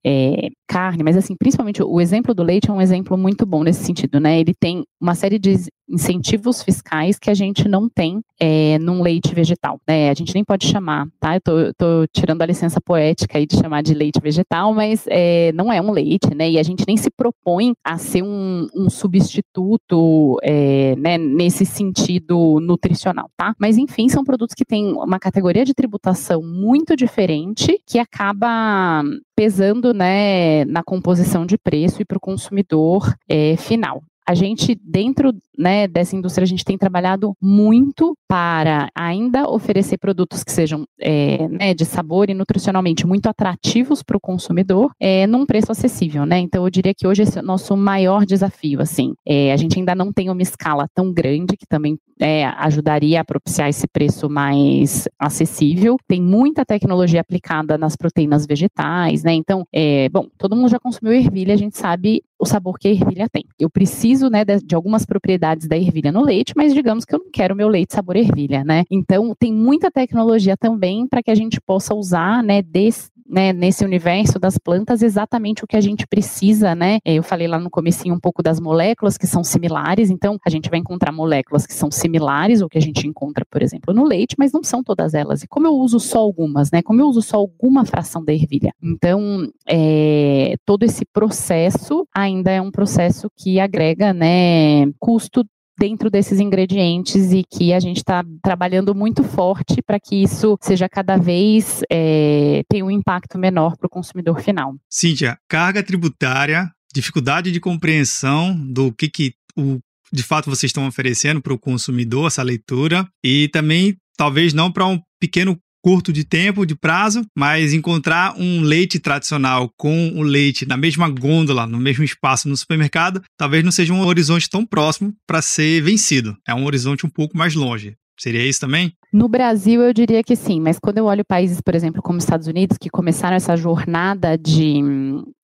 é, 0.05 0.51
carne, 0.67 1.03
mas 1.03 1.17
assim, 1.17 1.35
principalmente 1.37 1.83
o 1.83 2.01
exemplo 2.01 2.35
do 2.35 2.43
leite 2.43 2.71
é 2.71 2.73
um 2.73 2.81
exemplo 2.81 3.17
muito 3.17 3.45
bom 3.47 3.63
nesse 3.63 3.85
sentido, 3.85 4.19
né? 4.21 4.41
Ele 4.41 4.55
tem 4.55 4.85
uma 5.01 5.15
série 5.15 5.39
de 5.39 5.55
incentivos 5.89 6.63
fiscais 6.63 7.19
que 7.19 7.31
a 7.31 7.35
gente 7.35 7.69
não 7.69 7.89
tem 7.89 8.21
é, 8.41 8.79
num 8.79 9.03
leite 9.03 9.35
vegetal, 9.35 9.79
né? 9.87 10.11
A 10.11 10.15
gente 10.15 10.35
nem 10.35 10.45
pode 10.45 10.67
chamar, 10.67 11.07
tá? 11.21 11.37
Eu 11.37 11.41
tô, 11.41 11.75
tô 11.77 12.07
tirando 12.13 12.43
a 12.43 12.47
licença 12.47 12.81
poética 12.81 13.39
aí 13.39 13.47
de 13.47 13.57
chamar 13.57 13.83
de 13.83 13.95
leite 13.95 14.21
vegetal, 14.21 14.73
mas 14.73 15.05
é, 15.09 15.53
não 15.53 15.73
é 15.73 15.81
um 15.81 15.91
leite, 15.91 16.35
né? 16.35 16.51
E 16.51 16.59
a 16.59 16.63
gente 16.63 16.85
nem 16.87 16.97
se 16.97 17.11
propõe 17.11 17.75
a 17.85 17.99
ser 17.99 18.23
um, 18.23 18.67
um 18.75 18.89
substituto, 18.89 20.39
é, 20.43 20.97
né, 20.97 21.19
nesse 21.19 21.67
sentido 21.67 22.59
nutricional, 22.61 23.29
tá? 23.37 23.55
Mas 23.59 23.77
enfim, 23.77 24.09
são 24.09 24.25
produtos 24.25 24.55
que 24.55 24.65
têm 24.65 24.93
uma 24.93 25.19
categoria 25.19 25.65
de 25.65 25.75
tributação 25.75 26.43
muito 26.43 26.97
diferente 26.97 27.79
que 27.87 27.99
acaba 27.99 29.03
pesando 29.37 29.93
né, 29.93 30.54
na 30.67 30.83
composição 30.83 31.47
de 31.47 31.57
preço 31.57 32.03
e 32.03 32.05
para 32.05 32.19
o 32.19 32.21
consumidor 32.21 33.15
é, 33.27 33.57
final 33.57 34.03
a 34.27 34.35
gente, 34.35 34.75
dentro 34.75 35.33
né, 35.57 35.87
dessa 35.87 36.17
indústria, 36.17 36.45
a 36.45 36.49
gente 36.49 36.65
tem 36.65 36.77
trabalhado 36.77 37.37
muito 37.41 38.17
para 38.27 38.89
ainda 38.95 39.49
oferecer 39.49 39.99
produtos 39.99 40.43
que 40.43 40.51
sejam 40.51 40.87
é, 41.01 41.47
né, 41.49 41.75
de 41.75 41.85
sabor 41.85 42.29
e 42.29 42.35
nutricionalmente 42.35 43.07
muito 43.07 43.29
atrativos 43.29 44.03
para 44.03 44.17
o 44.17 44.21
consumidor, 44.21 44.91
é, 44.99 45.27
num 45.27 45.47
preço 45.47 45.71
acessível, 45.71 46.27
né? 46.27 46.39
Então, 46.39 46.65
eu 46.65 46.71
diria 46.71 46.95
que 46.95 47.07
hoje 47.07 47.23
esse 47.23 47.39
é 47.39 47.43
o 47.43 47.45
nosso 47.45 47.77
maior 47.77 48.25
desafio, 48.25 48.81
assim. 48.81 49.15
É, 49.27 49.53
a 49.53 49.57
gente 49.57 49.79
ainda 49.79 49.95
não 49.95 50.13
tem 50.13 50.31
uma 50.31 50.43
escala 50.43 50.89
tão 50.95 51.13
grande 51.13 51.57
que 51.57 51.67
também 51.67 51.99
é, 52.21 52.47
ajudaria 52.47 53.21
a 53.21 53.25
propiciar 53.25 53.69
esse 53.69 53.87
preço 53.87 54.29
mais 54.29 55.09
acessível. 55.19 55.97
Tem 56.07 56.21
muita 56.21 56.65
tecnologia 56.65 57.21
aplicada 57.21 57.77
nas 57.77 57.97
proteínas 57.97 58.47
vegetais, 58.47 59.23
né? 59.23 59.33
Então, 59.33 59.67
é, 59.73 60.09
bom, 60.09 60.27
todo 60.39 60.57
mundo 60.57 60.69
já 60.69 60.79
consumiu 60.79 61.13
ervilha, 61.13 61.55
a 61.55 61.59
gente 61.59 61.77
sabe 61.77 62.23
o 62.39 62.47
sabor 62.47 62.79
que 62.79 62.89
a 62.89 62.91
ervilha 62.91 63.29
tem. 63.31 63.45
Eu 63.59 63.71
preciso, 63.71 64.29
né, 64.29 64.45
de, 64.45 64.59
de, 64.59 64.75
algumas 64.75 65.07
propriedades 65.07 65.67
da 65.67 65.77
ervilha 65.77 66.13
no 66.13 66.23
leite, 66.23 66.53
mas 66.57 66.75
digamos 66.75 67.05
que 67.05 67.15
eu 67.15 67.19
não 67.19 67.31
quero 67.31 67.55
meu 67.55 67.69
leite 67.69 67.95
sabor 67.95 68.17
ervilha, 68.17 68.65
né? 68.65 68.85
Então, 68.91 69.35
tem 69.39 69.53
muita 69.53 69.91
tecnologia 69.91 70.57
também 70.57 71.07
para 71.07 71.23
que 71.23 71.31
a 71.31 71.35
gente 71.35 71.61
possa 71.61 71.95
usar, 71.95 72.43
né, 72.43 72.61
desse, 72.63 73.11
né, 73.27 73.53
nesse 73.53 73.85
universo 73.85 74.39
das 74.39 74.59
plantas 74.59 75.03
exatamente 75.03 75.65
o 75.65 75.67
que 75.67 75.77
a 75.77 75.81
gente 75.81 76.07
precisa, 76.07 76.75
né? 76.75 76.99
Eu 77.05 77.23
falei 77.23 77.47
lá 77.47 77.59
no 77.59 77.71
comecinho 77.71 78.15
um 78.15 78.21
pouco 78.21 78.43
das 78.43 78.61
moléculas 78.61 79.17
que 79.17 79.27
são 79.27 79.43
similares, 79.43 80.11
então 80.11 80.39
a 80.45 80.51
gente 80.51 80.71
vai 80.71 80.79
encontrar 80.79 81.13
moléculas 81.13 81.67
que 81.67 81.75
são 81.75 81.91
similares 81.91 82.61
ao 82.61 82.69
que 82.69 82.79
a 82.79 82.81
gente 82.81 83.07
encontra, 83.07 83.45
por 83.51 83.63
exemplo, 83.63 83.95
no 83.95 84.05
leite, 84.05 84.37
mas 84.39 84.53
não 84.53 84.63
são 84.63 84.83
todas 84.83 85.15
elas. 85.15 85.43
E 85.43 85.49
como 85.49 85.67
eu 85.67 85.75
uso 85.75 85.99
só 85.99 86.19
algumas, 86.19 86.71
né? 86.71 86.83
Como 86.83 87.01
eu 87.01 87.07
uso 87.07 87.23
só 87.23 87.37
alguma 87.37 87.85
fração 87.85 88.25
da 88.25 88.33
ervilha. 88.33 88.73
Então, 88.83 89.49
é, 89.67 90.55
todo 90.65 90.83
esse 90.83 91.05
processo 91.05 92.07
ainda 92.15 92.51
é 92.51 92.61
um 92.61 92.71
processo 92.71 93.29
que 93.37 93.59
agrega, 93.59 94.13
né, 94.13 94.87
custo 94.99 95.45
dentro 95.79 96.11
desses 96.11 96.41
ingredientes 96.41 97.33
e 97.33 97.43
que 97.45 97.73
a 97.73 97.81
gente 97.81 97.99
está 97.99 98.25
trabalhando 98.43 98.95
muito 98.95 99.23
forte 99.23 99.83
para 99.83 99.99
que 99.99 100.23
isso 100.23 100.57
seja 100.61 100.89
cada 100.89 101.17
vez 101.17 101.83
é, 101.91 102.63
tenha 102.69 102.85
um 102.85 102.91
impacto 102.91 103.39
menor 103.39 103.77
para 103.77 103.87
o 103.87 103.91
consumidor 103.91 104.41
final. 104.41 104.75
Cíntia, 104.89 105.39
carga 105.49 105.83
tributária, 105.83 106.71
dificuldade 106.95 107.51
de 107.51 107.61
compreensão 107.61 108.55
do 108.55 108.93
que, 108.93 109.09
que 109.09 109.35
o, 109.57 109.79
de 110.13 110.23
fato 110.23 110.49
vocês 110.49 110.71
estão 110.71 110.87
oferecendo 110.87 111.43
para 111.43 111.53
o 111.53 111.59
consumidor, 111.59 112.29
essa 112.29 112.43
leitura, 112.43 113.07
e 113.23 113.49
também 113.49 113.97
talvez 114.17 114.55
não 114.55 114.71
para 114.71 114.87
um 114.87 115.01
pequeno 115.19 115.59
curto 115.85 116.11
de 116.11 116.25
tempo, 116.25 116.65
de 116.65 116.75
prazo, 116.75 117.27
mas 117.37 117.75
encontrar 117.75 118.35
um 118.39 118.63
leite 118.63 118.99
tradicional 118.99 119.71
com 119.77 120.15
o 120.17 120.23
leite 120.23 120.67
na 120.67 120.79
mesma 120.79 121.11
gôndola, 121.11 121.67
no 121.67 121.79
mesmo 121.79 122.03
espaço 122.03 122.49
no 122.49 122.57
supermercado, 122.57 123.21
talvez 123.37 123.63
não 123.63 123.71
seja 123.71 123.93
um 123.93 124.01
horizonte 124.07 124.49
tão 124.49 124.65
próximo 124.65 125.13
para 125.27 125.43
ser 125.43 125.83
vencido. 125.83 126.39
É 126.49 126.55
um 126.55 126.65
horizonte 126.65 127.05
um 127.05 127.11
pouco 127.11 127.37
mais 127.37 127.55
longe. 127.55 127.95
Seria 128.19 128.47
isso 128.47 128.61
também? 128.61 128.93
No 129.13 129.29
Brasil, 129.29 129.83
eu 129.83 129.93
diria 129.93 130.23
que 130.23 130.35
sim, 130.35 130.59
mas 130.59 130.79
quando 130.79 130.99
eu 130.99 131.05
olho 131.05 131.25
países, 131.25 131.61
por 131.61 131.75
exemplo, 131.75 132.01
como 132.01 132.19
Estados 132.19 132.47
Unidos, 132.47 132.79
que 132.79 132.89
começaram 132.89 133.37
essa 133.37 133.55
jornada 133.55 134.39
de, 134.39 134.81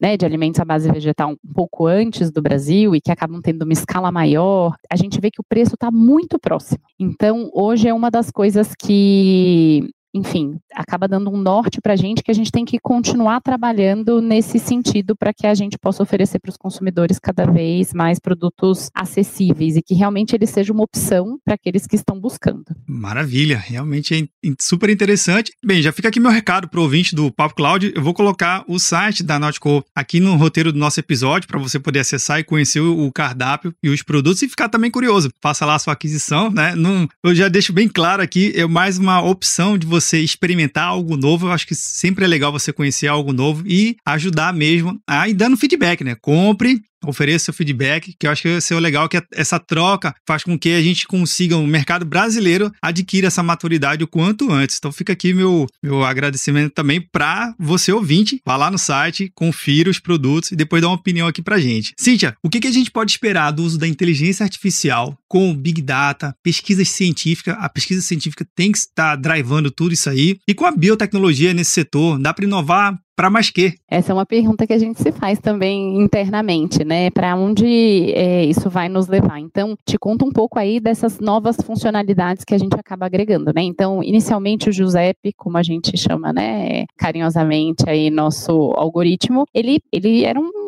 né, 0.01 0.17
de 0.17 0.25
alimentos 0.25 0.59
à 0.61 0.65
base 0.65 0.91
vegetal 0.91 1.33
um 1.33 1.53
pouco 1.53 1.87
antes 1.87 2.31
do 2.31 2.41
Brasil 2.41 2.95
e 2.95 3.01
que 3.01 3.13
acabam 3.13 3.43
tendo 3.43 3.63
uma 3.63 3.73
escala 3.73 4.11
maior, 4.11 4.75
a 4.91 4.97
gente 4.97 5.21
vê 5.21 5.31
que 5.31 5.41
o 5.41 5.45
preço 5.47 5.75
está 5.75 5.91
muito 5.91 6.39
próximo. 6.39 6.81
Então, 6.99 7.51
hoje 7.53 7.89
é 7.89 7.93
uma 7.93 8.11
das 8.11 8.31
coisas 8.31 8.73
que 8.75 9.91
enfim, 10.13 10.59
acaba 10.75 11.07
dando 11.07 11.31
um 11.31 11.37
norte 11.37 11.81
para 11.81 11.93
a 11.93 11.97
gente 11.97 12.23
que 12.23 12.31
a 12.31 12.35
gente 12.35 12.51
tem 12.51 12.65
que 12.65 12.79
continuar 12.79 13.41
trabalhando 13.41 14.21
nesse 14.21 14.59
sentido 14.59 15.15
para 15.17 15.33
que 15.33 15.47
a 15.47 15.55
gente 15.55 15.79
possa 15.79 16.03
oferecer 16.03 16.41
para 16.41 16.51
os 16.51 16.57
consumidores 16.57 17.19
cada 17.19 17.47
vez 17.47 17.95
mais 17.95 18.19
produtos 18.19 18.91
acessíveis 18.95 19.77
e 19.77 19.83
que 19.83 19.95
realmente 19.95 20.35
eles 20.35 20.51
sejam 20.51 20.75
uma 20.75 20.85
opção 20.85 21.39
para 21.45 21.55
aqueles 21.55 21.87
que 21.87 21.95
estão 21.95 22.21
buscando. 22.21 22.65
Maravilha, 22.87 23.57
realmente 23.57 24.29
é 24.45 24.53
super 24.61 24.91
interessante. 24.91 25.53
Bem, 25.65 25.81
já 25.81 25.93
fica 25.93 26.09
aqui 26.09 26.19
meu 26.19 26.31
recado 26.31 26.69
para 26.69 26.81
o 26.81 26.83
ouvinte 26.83 27.15
do 27.15 27.31
Papo 27.31 27.55
Cloud. 27.55 27.93
Eu 27.95 28.03
vou 28.03 28.13
colocar 28.13 28.65
o 28.67 28.79
site 28.79 29.23
da 29.23 29.39
Nautico 29.39 29.85
aqui 29.95 30.19
no 30.19 30.35
roteiro 30.37 30.73
do 30.73 30.79
nosso 30.79 30.99
episódio 30.99 31.47
para 31.47 31.59
você 31.59 31.79
poder 31.79 32.01
acessar 32.01 32.41
e 32.41 32.45
conhecer 32.45 32.81
o 32.81 33.11
cardápio 33.13 33.73
e 33.83 33.89
os 33.89 34.03
produtos 34.03 34.43
e 34.43 34.49
ficar 34.49 34.69
também 34.69 34.91
curioso. 34.91 35.31
Faça 35.41 35.65
lá 35.65 35.77
a 35.77 35.79
sua 35.79 35.93
aquisição, 35.93 36.51
né? 36.51 36.75
Não, 36.75 37.09
eu 37.23 37.35
já 37.35 37.49
deixo 37.49 37.73
bem 37.73 37.89
claro 37.89 38.23
aqui, 38.23 38.53
é 38.57 38.67
mais 38.67 38.99
uma 38.99 39.23
opção 39.23 39.79
de 39.79 39.87
você 39.87 40.00
você 40.01 40.21
experimentar 40.21 40.85
algo 40.85 41.17
novo. 41.17 41.47
Eu 41.47 41.53
acho 41.53 41.67
que 41.67 41.75
sempre 41.75 42.25
é 42.25 42.29
legal 42.29 42.51
você 42.51 42.73
conhecer 42.73 43.07
algo 43.07 43.33
novo 43.33 43.63
e 43.67 43.97
ajudar 44.05 44.53
mesmo 44.53 45.01
a 45.07 45.29
ir 45.29 45.35
dando 45.35 45.57
feedback, 45.57 46.03
né? 46.03 46.15
Compre, 46.15 46.81
ofereça 47.05 47.47
seu 47.47 47.55
feedback, 47.55 48.15
que 48.19 48.27
eu 48.27 48.31
acho 48.31 48.43
que 48.43 48.53
vai 48.53 48.61
ser 48.61 48.75
o 48.75 48.79
legal 48.79 49.09
que 49.09 49.23
essa 49.33 49.59
troca 49.59 50.15
faz 50.27 50.43
com 50.43 50.59
que 50.59 50.71
a 50.71 50.83
gente 50.83 51.07
consiga, 51.07 51.57
o 51.57 51.67
mercado 51.67 52.05
brasileiro 52.05 52.73
adquira 52.83 53.27
essa 53.27 53.43
maturidade 53.43 54.05
o 54.05 54.09
quanto 54.09 54.51
antes. 54.51 54.77
Então 54.79 54.93
fica 54.93 55.13
aqui 55.13 55.33
meu, 55.33 55.67
meu 55.83 56.05
agradecimento 56.05 56.73
também 56.73 57.01
para 57.01 57.55
você 57.59 57.93
ouvinte, 57.93 58.41
vá 58.45 58.57
lá 58.57 58.71
no 58.71 58.79
site, 58.79 59.31
confira 59.35 59.91
os 59.91 59.99
produtos 59.99 60.53
e 60.53 60.57
depois 60.57 60.83
dá 60.83 60.89
uma 60.89 60.97
opinião 60.97 61.29
aqui 61.29 61.43
pra 61.43 61.59
gente. 61.59 61.93
Cíntia, 61.99 62.37
o 62.43 62.51
que, 62.51 62.61
que 62.61 62.69
a 62.69 62.73
gente 62.73 62.91
pode 62.91 63.11
esperar 63.11 63.51
do 63.51 63.63
uso 63.63 63.79
da 63.79 63.87
inteligência 63.87 64.45
artificial 64.45 65.17
com 65.29 65.55
Big 65.55 65.81
Data, 65.83 66.35
pesquisas 66.43 66.89
científicas, 66.89 67.57
a 67.59 67.69
pesquisa 67.69 68.03
científica 68.03 68.47
tem 68.55 68.73
que 68.73 68.79
estar 68.79 69.17
drivando 69.17 69.71
tudo 69.71 69.95
isso 69.95 70.11
aí, 70.11 70.39
e 70.47 70.55
com 70.55 70.67
a 70.67 70.73
biotecnologia 70.73 71.55
nesse 71.55 71.71
setor, 71.71 72.19
dá 72.19 72.35
para 72.35 72.45
inovar 72.45 72.99
para 73.21 73.29
mais 73.29 73.51
quê? 73.51 73.75
Essa 73.87 74.13
é 74.13 74.15
uma 74.15 74.25
pergunta 74.25 74.67
que 74.67 74.73
a 74.73 74.79
gente 74.79 74.99
se 74.99 75.13
faz 75.13 75.39
também 75.39 76.01
internamente, 76.01 76.83
né? 76.83 77.11
Para 77.11 77.37
onde 77.37 78.15
é, 78.15 78.47
isso 78.47 78.71
vai 78.71 78.89
nos 78.89 79.09
levar? 79.09 79.39
Então, 79.39 79.77
te 79.85 79.99
conto 79.99 80.25
um 80.25 80.33
pouco 80.33 80.59
aí 80.59 80.81
dessas 80.81 81.21
novas 81.21 81.59
funcionalidades 81.63 82.47
que 82.47 82.55
a 82.55 82.59
gente 82.59 82.81
acaba 82.81 83.05
agregando, 83.05 83.53
né? 83.55 83.61
Então, 83.61 84.03
inicialmente 84.03 84.71
o 84.71 84.73
Giuseppe, 84.73 85.35
como 85.37 85.59
a 85.59 85.63
gente 85.63 85.99
chama, 85.99 86.33
né, 86.33 86.87
carinhosamente 86.97 87.85
aí 87.87 88.09
nosso 88.09 88.53
algoritmo, 88.75 89.45
ele 89.53 89.83
ele 89.93 90.25
era 90.25 90.41
um 90.41 90.60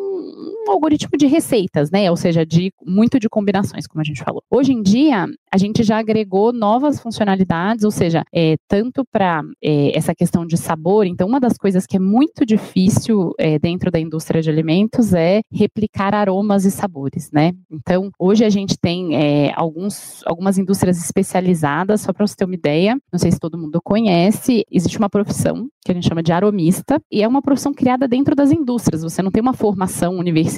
um 0.66 0.70
algoritmo 0.70 1.16
de 1.16 1.26
receitas, 1.26 1.90
né? 1.90 2.10
Ou 2.10 2.16
seja, 2.16 2.44
de 2.46 2.72
muito 2.84 3.18
de 3.18 3.28
combinações, 3.28 3.86
como 3.86 4.00
a 4.00 4.04
gente 4.04 4.22
falou. 4.22 4.42
Hoje 4.50 4.72
em 4.72 4.82
dia, 4.82 5.26
a 5.52 5.58
gente 5.58 5.82
já 5.82 5.98
agregou 5.98 6.52
novas 6.52 7.00
funcionalidades, 7.00 7.84
ou 7.84 7.90
seja, 7.90 8.22
é, 8.32 8.56
tanto 8.68 9.04
para 9.10 9.42
é, 9.62 9.96
essa 9.96 10.14
questão 10.14 10.46
de 10.46 10.56
sabor. 10.56 11.06
Então, 11.06 11.26
uma 11.26 11.40
das 11.40 11.56
coisas 11.56 11.86
que 11.86 11.96
é 11.96 12.00
muito 12.00 12.46
difícil 12.46 13.32
é, 13.38 13.58
dentro 13.58 13.90
da 13.90 13.98
indústria 13.98 14.40
de 14.40 14.50
alimentos 14.50 15.12
é 15.12 15.40
replicar 15.52 16.14
aromas 16.14 16.64
e 16.64 16.70
sabores, 16.70 17.30
né? 17.32 17.52
Então, 17.70 18.10
hoje 18.18 18.44
a 18.44 18.50
gente 18.50 18.76
tem 18.78 19.16
é, 19.16 19.52
alguns, 19.56 20.22
algumas 20.26 20.58
indústrias 20.58 20.98
especializadas, 20.98 22.02
só 22.02 22.12
para 22.12 22.26
você 22.26 22.36
ter 22.36 22.44
uma 22.44 22.54
ideia, 22.54 22.96
não 23.12 23.18
sei 23.18 23.30
se 23.30 23.38
todo 23.38 23.58
mundo 23.58 23.80
conhece, 23.82 24.64
existe 24.70 24.98
uma 24.98 25.10
profissão 25.10 25.68
que 25.84 25.90
a 25.90 25.94
gente 25.94 26.06
chama 26.06 26.22
de 26.22 26.32
aromista, 26.32 27.00
e 27.10 27.22
é 27.22 27.28
uma 27.28 27.42
profissão 27.42 27.74
criada 27.74 28.06
dentro 28.06 28.36
das 28.36 28.52
indústrias. 28.52 29.02
Você 29.02 29.20
não 29.20 29.32
tem 29.32 29.42
uma 29.42 29.52
formação 29.52 30.16
universitária 30.16 30.51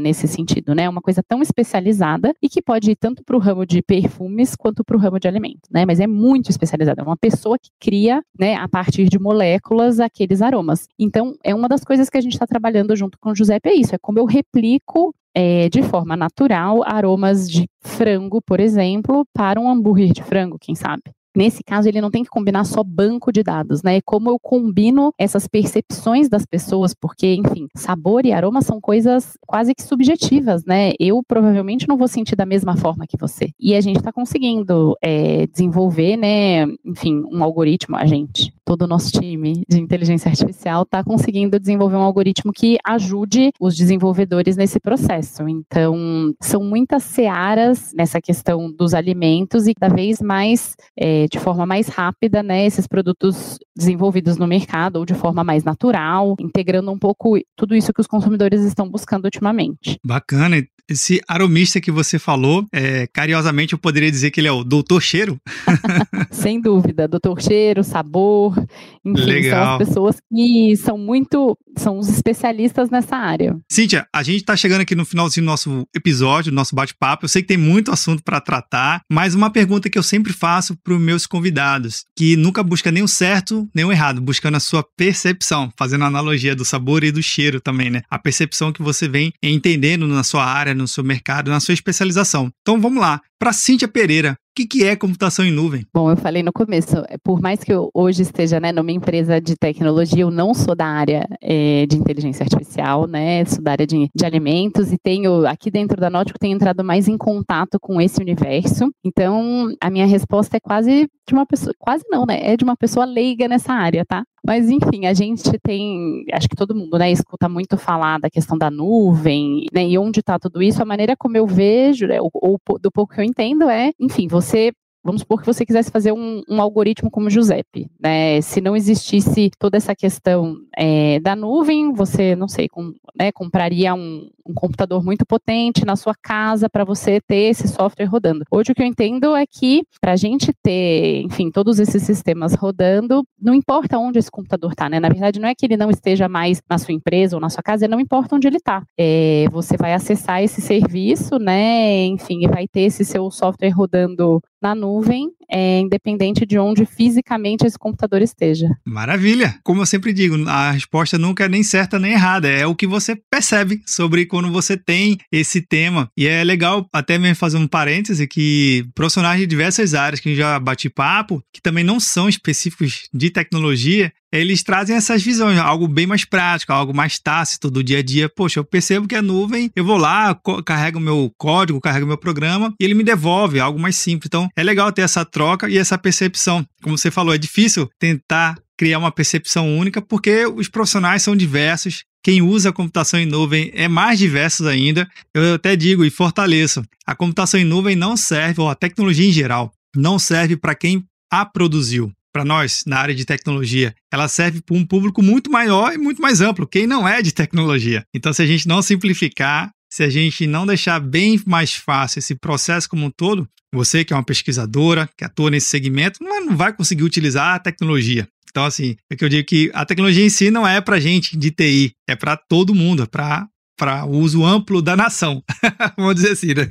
nesse 0.00 0.26
sentido, 0.26 0.74
né? 0.74 0.88
Uma 0.88 1.00
coisa 1.00 1.22
tão 1.22 1.42
especializada 1.42 2.34
e 2.42 2.48
que 2.48 2.62
pode 2.62 2.90
ir 2.90 2.96
tanto 2.96 3.22
para 3.24 3.36
o 3.36 3.38
ramo 3.38 3.66
de 3.66 3.82
perfumes 3.82 4.54
quanto 4.56 4.84
para 4.84 4.96
o 4.96 5.00
ramo 5.00 5.18
de 5.18 5.28
alimentos, 5.28 5.68
né? 5.70 5.84
Mas 5.86 6.00
é 6.00 6.06
muito 6.06 6.50
especializada. 6.50 7.02
É 7.02 7.04
uma 7.04 7.16
pessoa 7.16 7.58
que 7.58 7.70
cria, 7.80 8.22
né, 8.38 8.54
a 8.54 8.68
partir 8.68 9.08
de 9.08 9.18
moléculas, 9.18 10.00
aqueles 10.00 10.42
aromas. 10.42 10.88
Então, 10.98 11.36
é 11.44 11.54
uma 11.54 11.68
das 11.68 11.84
coisas 11.84 12.08
que 12.08 12.16
a 12.16 12.20
gente 12.20 12.32
está 12.32 12.46
trabalhando 12.46 12.96
junto 12.96 13.18
com 13.18 13.30
o 13.30 13.34
Giuseppe, 13.34 13.68
é 13.68 13.74
isso, 13.74 13.94
é 13.94 13.98
como 13.98 14.18
eu 14.18 14.24
replico 14.24 15.14
é, 15.34 15.68
de 15.68 15.82
forma 15.82 16.16
natural 16.16 16.82
aromas 16.82 17.50
de 17.50 17.68
frango, 17.82 18.40
por 18.40 18.58
exemplo, 18.58 19.26
para 19.34 19.60
um 19.60 19.68
hambúrguer 19.68 20.12
de 20.12 20.22
frango, 20.22 20.58
quem 20.58 20.74
sabe? 20.74 21.02
Nesse 21.36 21.62
caso, 21.62 21.86
ele 21.86 22.00
não 22.00 22.10
tem 22.10 22.24
que 22.24 22.30
combinar 22.30 22.64
só 22.64 22.82
banco 22.82 23.30
de 23.30 23.42
dados, 23.42 23.82
né? 23.82 24.00
Como 24.00 24.30
eu 24.30 24.38
combino 24.38 25.12
essas 25.18 25.46
percepções 25.46 26.30
das 26.30 26.46
pessoas, 26.46 26.94
porque, 26.94 27.34
enfim, 27.34 27.68
sabor 27.76 28.24
e 28.24 28.32
aroma 28.32 28.62
são 28.62 28.80
coisas 28.80 29.36
quase 29.46 29.74
que 29.74 29.82
subjetivas, 29.82 30.64
né? 30.64 30.92
Eu 30.98 31.22
provavelmente 31.22 31.86
não 31.86 31.98
vou 31.98 32.08
sentir 32.08 32.34
da 32.34 32.46
mesma 32.46 32.74
forma 32.74 33.06
que 33.06 33.18
você. 33.18 33.50
E 33.60 33.74
a 33.74 33.80
gente 33.82 33.98
está 33.98 34.10
conseguindo 34.10 34.96
é, 35.02 35.46
desenvolver, 35.46 36.16
né? 36.16 36.64
Enfim, 36.82 37.22
um 37.30 37.44
algoritmo, 37.44 37.96
a 37.96 38.06
gente, 38.06 38.50
todo 38.64 38.82
o 38.82 38.86
nosso 38.86 39.12
time 39.12 39.62
de 39.68 39.78
inteligência 39.78 40.30
artificial 40.30 40.84
está 40.84 41.04
conseguindo 41.04 41.60
desenvolver 41.60 41.96
um 41.96 42.02
algoritmo 42.02 42.50
que 42.50 42.78
ajude 42.82 43.50
os 43.60 43.76
desenvolvedores 43.76 44.56
nesse 44.56 44.80
processo. 44.80 45.46
Então, 45.46 46.34
são 46.40 46.64
muitas 46.64 47.02
searas 47.02 47.92
nessa 47.94 48.22
questão 48.22 48.72
dos 48.72 48.94
alimentos 48.94 49.66
e 49.66 49.74
cada 49.74 49.94
vez 49.94 50.20
mais 50.22 50.74
é, 50.98 51.25
de 51.28 51.38
forma 51.38 51.66
mais 51.66 51.88
rápida, 51.88 52.42
né, 52.42 52.66
esses 52.66 52.86
produtos 52.86 53.58
desenvolvidos 53.76 54.36
no 54.36 54.46
mercado 54.46 54.96
ou 54.96 55.06
de 55.06 55.14
forma 55.14 55.42
mais 55.44 55.64
natural, 55.64 56.36
integrando 56.40 56.90
um 56.90 56.98
pouco 56.98 57.38
tudo 57.54 57.74
isso 57.74 57.92
que 57.92 58.00
os 58.00 58.06
consumidores 58.06 58.62
estão 58.62 58.88
buscando 58.88 59.24
ultimamente. 59.24 59.98
Bacana. 60.04 60.56
Esse 60.88 61.20
aromista 61.26 61.80
que 61.80 61.90
você 61.90 62.18
falou, 62.18 62.66
é, 62.72 63.06
carinhosamente 63.08 63.72
eu 63.72 63.78
poderia 63.78 64.10
dizer 64.10 64.30
que 64.30 64.40
ele 64.40 64.48
é 64.48 64.52
o 64.52 64.62
doutor 64.62 65.02
cheiro? 65.02 65.36
Sem 66.30 66.60
dúvida, 66.60 67.08
doutor 67.08 67.42
cheiro, 67.42 67.82
sabor, 67.82 68.56
enfim, 69.04 69.24
Legal. 69.24 69.64
são 69.64 69.72
as 69.72 69.88
pessoas 69.88 70.16
que 70.32 70.76
são 70.76 70.98
muito, 70.98 71.58
são 71.76 71.98
os 71.98 72.08
especialistas 72.08 72.90
nessa 72.90 73.16
área. 73.16 73.56
Cíntia, 73.70 74.06
a 74.14 74.22
gente 74.22 74.38
está 74.38 74.56
chegando 74.56 74.82
aqui 74.82 74.94
no 74.94 75.04
finalzinho 75.04 75.44
do 75.44 75.50
nosso 75.50 75.86
episódio, 75.94 76.52
do 76.52 76.54
nosso 76.54 76.74
bate-papo, 76.74 77.24
eu 77.24 77.28
sei 77.28 77.42
que 77.42 77.48
tem 77.48 77.56
muito 77.56 77.90
assunto 77.90 78.22
para 78.22 78.40
tratar, 78.40 79.00
mas 79.10 79.34
uma 79.34 79.50
pergunta 79.50 79.90
que 79.90 79.98
eu 79.98 80.02
sempre 80.02 80.32
faço 80.32 80.76
para 80.82 80.94
os 80.94 81.00
meus 81.00 81.26
convidados, 81.26 82.04
que 82.16 82.36
nunca 82.36 82.62
busca 82.62 82.92
nem 82.92 83.02
o 83.02 83.08
certo, 83.08 83.68
nem 83.74 83.84
o 83.84 83.92
errado, 83.92 84.20
buscando 84.20 84.56
a 84.56 84.60
sua 84.60 84.84
percepção, 84.96 85.72
fazendo 85.76 86.04
a 86.04 86.08
analogia 86.08 86.54
do 86.54 86.64
sabor 86.64 87.02
e 87.02 87.10
do 87.10 87.22
cheiro 87.22 87.60
também, 87.60 87.90
né? 87.90 88.02
A 88.10 88.18
percepção 88.18 88.72
que 88.72 88.82
você 88.82 89.08
vem 89.08 89.32
entendendo 89.42 90.06
na 90.06 90.22
sua 90.22 90.44
área, 90.44 90.74
no 90.76 90.86
seu 90.86 91.02
mercado, 91.02 91.50
na 91.50 91.60
sua 91.60 91.74
especialização. 91.74 92.50
Então 92.62 92.80
vamos 92.80 93.00
lá. 93.00 93.20
Para 93.38 93.52
Cíntia 93.52 93.86
Pereira, 93.86 94.32
o 94.32 94.36
que, 94.56 94.66
que, 94.66 94.84
é 94.84 94.96
computação 94.96 95.44
em 95.44 95.50
nuvem? 95.50 95.84
Bom, 95.92 96.10
eu 96.10 96.16
falei 96.16 96.42
no 96.42 96.50
começo, 96.50 96.96
é, 97.10 97.18
por 97.22 97.38
mais 97.42 97.62
que 97.62 97.70
eu 97.70 97.90
hoje 97.92 98.22
esteja 98.22 98.58
né, 98.58 98.72
numa 98.72 98.90
empresa 98.90 99.38
de 99.38 99.54
tecnologia, 99.54 100.22
eu 100.22 100.30
não 100.30 100.54
sou 100.54 100.74
da 100.74 100.86
área 100.86 101.28
é, 101.42 101.84
de 101.84 101.98
inteligência 101.98 102.44
artificial, 102.44 103.06
né? 103.06 103.44
Sou 103.44 103.62
da 103.62 103.72
área 103.72 103.86
de, 103.86 104.08
de, 104.14 104.24
alimentos 104.24 104.90
e 104.90 104.96
tenho, 104.96 105.46
aqui 105.46 105.70
dentro 105.70 106.00
da 106.00 106.08
Nótico, 106.08 106.38
tenho 106.38 106.54
entrado 106.54 106.82
mais 106.82 107.08
em 107.08 107.18
contato 107.18 107.78
com 107.78 108.00
esse 108.00 108.18
universo. 108.22 108.90
Então, 109.04 109.68
a 109.82 109.90
minha 109.90 110.06
resposta 110.06 110.56
é 110.56 110.60
quase 110.60 111.06
de 111.28 111.34
uma 111.34 111.44
pessoa, 111.44 111.74
quase 111.78 112.04
não, 112.08 112.24
né? 112.24 112.40
É 112.40 112.56
de 112.56 112.64
uma 112.64 112.76
pessoa 112.76 113.04
leiga 113.04 113.46
nessa 113.46 113.74
área, 113.74 114.02
tá? 114.06 114.24
Mas, 114.46 114.70
enfim, 114.70 115.06
a 115.06 115.12
gente 115.12 115.50
tem, 115.60 116.24
acho 116.32 116.48
que 116.48 116.54
todo 116.54 116.74
mundo, 116.74 116.96
né, 116.96 117.10
escuta 117.10 117.48
muito 117.48 117.76
falar 117.76 118.20
da 118.20 118.30
questão 118.30 118.56
da 118.56 118.70
nuvem, 118.70 119.66
né, 119.72 119.84
e 119.84 119.98
onde 119.98 120.20
está 120.20 120.38
tudo 120.38 120.62
isso. 120.62 120.80
A 120.80 120.84
maneira 120.84 121.16
como 121.16 121.36
eu 121.36 121.46
vejo, 121.46 122.06
né, 122.06 122.20
ou, 122.20 122.30
ou 122.32 122.58
do 122.80 122.90
pouco 122.90 123.12
que 123.12 123.20
eu 123.20 123.24
entendo, 123.24 123.68
é, 123.68 123.92
enfim, 123.98 124.28
você 124.28 124.72
Vamos 125.06 125.20
supor 125.20 125.40
que 125.40 125.46
você 125.46 125.64
quisesse 125.64 125.88
fazer 125.88 126.10
um, 126.10 126.42
um 126.48 126.60
algoritmo 126.60 127.08
como 127.08 127.28
o 127.28 127.30
Giuseppe, 127.30 127.88
né? 128.02 128.40
Se 128.40 128.60
não 128.60 128.74
existisse 128.74 129.52
toda 129.56 129.76
essa 129.76 129.94
questão 129.94 130.56
é, 130.76 131.20
da 131.20 131.36
nuvem, 131.36 131.92
você, 131.92 132.34
não 132.34 132.48
sei, 132.48 132.68
com, 132.68 132.92
né, 133.16 133.30
compraria 133.30 133.94
um, 133.94 134.28
um, 134.44 134.52
computador 134.52 135.04
muito 135.04 135.24
potente 135.24 135.84
na 135.84 135.94
sua 135.94 136.12
casa 136.20 136.68
para 136.68 136.84
você 136.84 137.20
ter 137.20 137.50
esse 137.50 137.68
software 137.68 138.06
rodando. 138.06 138.44
Hoje 138.50 138.72
o 138.72 138.74
que 138.74 138.82
eu 138.82 138.86
entendo 138.86 139.36
é 139.36 139.44
que 139.46 139.84
para 140.00 140.12
a 140.12 140.16
gente 140.16 140.52
ter, 140.60 141.22
enfim, 141.22 141.52
todos 141.52 141.78
esses 141.78 142.02
sistemas 142.02 142.54
rodando, 142.54 143.24
não 143.40 143.54
importa 143.54 143.98
onde 143.98 144.18
esse 144.18 144.30
computador 144.30 144.72
está, 144.72 144.88
né? 144.88 144.98
Na 144.98 145.08
verdade, 145.08 145.38
não 145.38 145.48
é 145.48 145.54
que 145.54 145.64
ele 145.64 145.76
não 145.76 145.88
esteja 145.88 146.28
mais 146.28 146.60
na 146.68 146.78
sua 146.78 146.92
empresa 146.92 147.36
ou 147.36 147.40
na 147.40 147.48
sua 147.48 147.62
casa, 147.62 147.86
não 147.86 148.00
importa 148.00 148.34
onde 148.34 148.48
ele 148.48 148.56
está. 148.56 148.82
É, 148.98 149.46
você 149.52 149.76
vai 149.76 149.94
acessar 149.94 150.42
esse 150.42 150.60
serviço, 150.60 151.38
né? 151.38 152.06
Enfim, 152.06 152.44
e 152.44 152.48
vai 152.48 152.66
ter 152.66 152.80
esse 152.80 153.04
seu 153.04 153.30
software 153.30 153.70
rodando 153.70 154.42
na 154.62 154.74
nuvem, 154.74 155.30
é, 155.50 155.80
independente 155.80 156.44
de 156.44 156.58
onde 156.58 156.84
fisicamente 156.84 157.66
esse 157.66 157.78
computador 157.78 158.22
esteja. 158.22 158.68
Maravilha! 158.84 159.58
Como 159.62 159.80
eu 159.80 159.86
sempre 159.86 160.12
digo, 160.12 160.36
a 160.48 160.70
resposta 160.70 161.18
nunca 161.18 161.44
é 161.44 161.48
nem 161.48 161.62
certa 161.62 161.98
nem 161.98 162.12
errada, 162.12 162.48
é 162.48 162.66
o 162.66 162.74
que 162.74 162.86
você 162.86 163.16
percebe 163.30 163.80
sobre 163.86 164.26
quando 164.26 164.50
você 164.50 164.76
tem 164.76 165.18
esse 165.30 165.60
tema. 165.60 166.08
E 166.16 166.26
é 166.26 166.42
legal 166.44 166.86
até 166.92 167.18
mesmo 167.18 167.36
fazer 167.36 167.56
um 167.56 167.66
parêntese 167.66 168.26
que 168.26 168.86
profissionais 168.94 169.40
de 169.40 169.46
diversas 169.46 169.94
áreas 169.94 170.20
que 170.20 170.34
já 170.34 170.58
bati 170.58 170.88
papo, 170.88 171.42
que 171.52 171.60
também 171.60 171.84
não 171.84 172.00
são 172.00 172.28
específicos 172.28 173.08
de 173.12 173.30
tecnologia, 173.30 174.12
eles 174.32 174.62
trazem 174.62 174.96
essas 174.96 175.22
visões, 175.22 175.58
algo 175.58 175.86
bem 175.86 176.06
mais 176.06 176.24
prático, 176.24 176.72
algo 176.72 176.94
mais 176.94 177.18
tácito 177.18 177.70
do 177.70 177.82
dia 177.82 177.98
a 177.98 178.02
dia. 178.02 178.28
Poxa, 178.28 178.60
eu 178.60 178.64
percebo 178.64 179.06
que 179.06 179.14
é 179.14 179.22
nuvem, 179.22 179.70
eu 179.74 179.84
vou 179.84 179.96
lá, 179.96 180.38
carrego 180.64 181.00
meu 181.00 181.32
código, 181.38 181.80
carrego 181.80 182.06
meu 182.06 182.18
programa 182.18 182.74
e 182.80 182.84
ele 182.84 182.94
me 182.94 183.04
devolve 183.04 183.60
algo 183.60 183.78
mais 183.78 183.96
simples. 183.96 184.26
Então, 184.26 184.48
é 184.56 184.62
legal 184.62 184.92
ter 184.92 185.02
essa 185.02 185.24
troca 185.36 185.68
e 185.68 185.76
essa 185.76 185.98
percepção. 185.98 186.66
Como 186.82 186.96
você 186.96 187.10
falou, 187.10 187.34
é 187.34 187.38
difícil 187.38 187.90
tentar 187.98 188.58
criar 188.74 188.98
uma 188.98 189.12
percepção 189.12 189.76
única 189.76 190.00
porque 190.00 190.46
os 190.46 190.66
profissionais 190.66 191.22
são 191.22 191.36
diversos. 191.36 192.04
Quem 192.24 192.40
usa 192.40 192.70
a 192.70 192.72
computação 192.72 193.20
em 193.20 193.26
nuvem 193.26 193.70
é 193.74 193.86
mais 193.86 194.18
diverso 194.18 194.66
ainda. 194.66 195.06
Eu 195.34 195.56
até 195.56 195.76
digo 195.76 196.06
e 196.06 196.10
fortaleço: 196.10 196.82
a 197.06 197.14
computação 197.14 197.60
em 197.60 197.64
nuvem 197.64 197.94
não 197.94 198.16
serve, 198.16 198.62
ou 198.62 198.70
a 198.70 198.74
tecnologia 198.74 199.28
em 199.28 199.32
geral, 199.32 199.70
não 199.94 200.18
serve 200.18 200.56
para 200.56 200.74
quem 200.74 201.04
a 201.30 201.44
produziu 201.44 202.10
para 202.32 202.44
nós 202.44 202.82
na 202.86 202.98
área 202.98 203.14
de 203.14 203.24
tecnologia, 203.24 203.94
ela 204.12 204.28
serve 204.28 204.60
para 204.60 204.76
um 204.76 204.84
público 204.84 205.22
muito 205.22 205.50
maior 205.50 205.94
e 205.94 205.96
muito 205.96 206.20
mais 206.20 206.42
amplo, 206.42 206.66
quem 206.66 206.86
não 206.86 207.08
é 207.08 207.22
de 207.22 207.32
tecnologia. 207.32 208.04
Então, 208.14 208.30
se 208.30 208.42
a 208.42 208.46
gente 208.46 208.68
não 208.68 208.82
simplificar, 208.82 209.70
se 209.90 210.02
a 210.02 210.08
gente 210.08 210.46
não 210.46 210.66
deixar 210.66 211.00
bem 211.00 211.40
mais 211.46 211.74
fácil 211.74 212.18
esse 212.18 212.34
processo 212.34 212.88
como 212.88 213.06
um 213.06 213.10
todo, 213.10 213.48
você 213.72 214.04
que 214.04 214.12
é 214.12 214.16
uma 214.16 214.24
pesquisadora, 214.24 215.08
que 215.16 215.24
atua 215.24 215.50
nesse 215.50 215.68
segmento, 215.68 216.22
não 216.22 216.56
vai 216.56 216.72
conseguir 216.72 217.02
utilizar 217.02 217.54
a 217.54 217.58
tecnologia. 217.58 218.28
Então, 218.50 218.64
assim, 218.64 218.96
é 219.10 219.16
que 219.16 219.24
eu 219.24 219.28
digo 219.28 219.46
que 219.46 219.70
a 219.74 219.84
tecnologia 219.84 220.24
em 220.24 220.30
si 220.30 220.50
não 220.50 220.66
é 220.66 220.80
para 220.80 220.98
gente 220.98 221.36
de 221.36 221.50
TI, 221.50 221.92
é 222.08 222.16
para 222.16 222.36
todo 222.36 222.74
mundo, 222.74 223.02
é 223.02 223.06
para 223.06 223.46
para 223.76 224.06
uso 224.06 224.42
amplo 224.42 224.80
da 224.80 224.96
nação. 224.96 225.42
Vamos 225.96 226.14
dizer 226.14 226.30
assim, 226.32 226.54
né? 226.54 226.66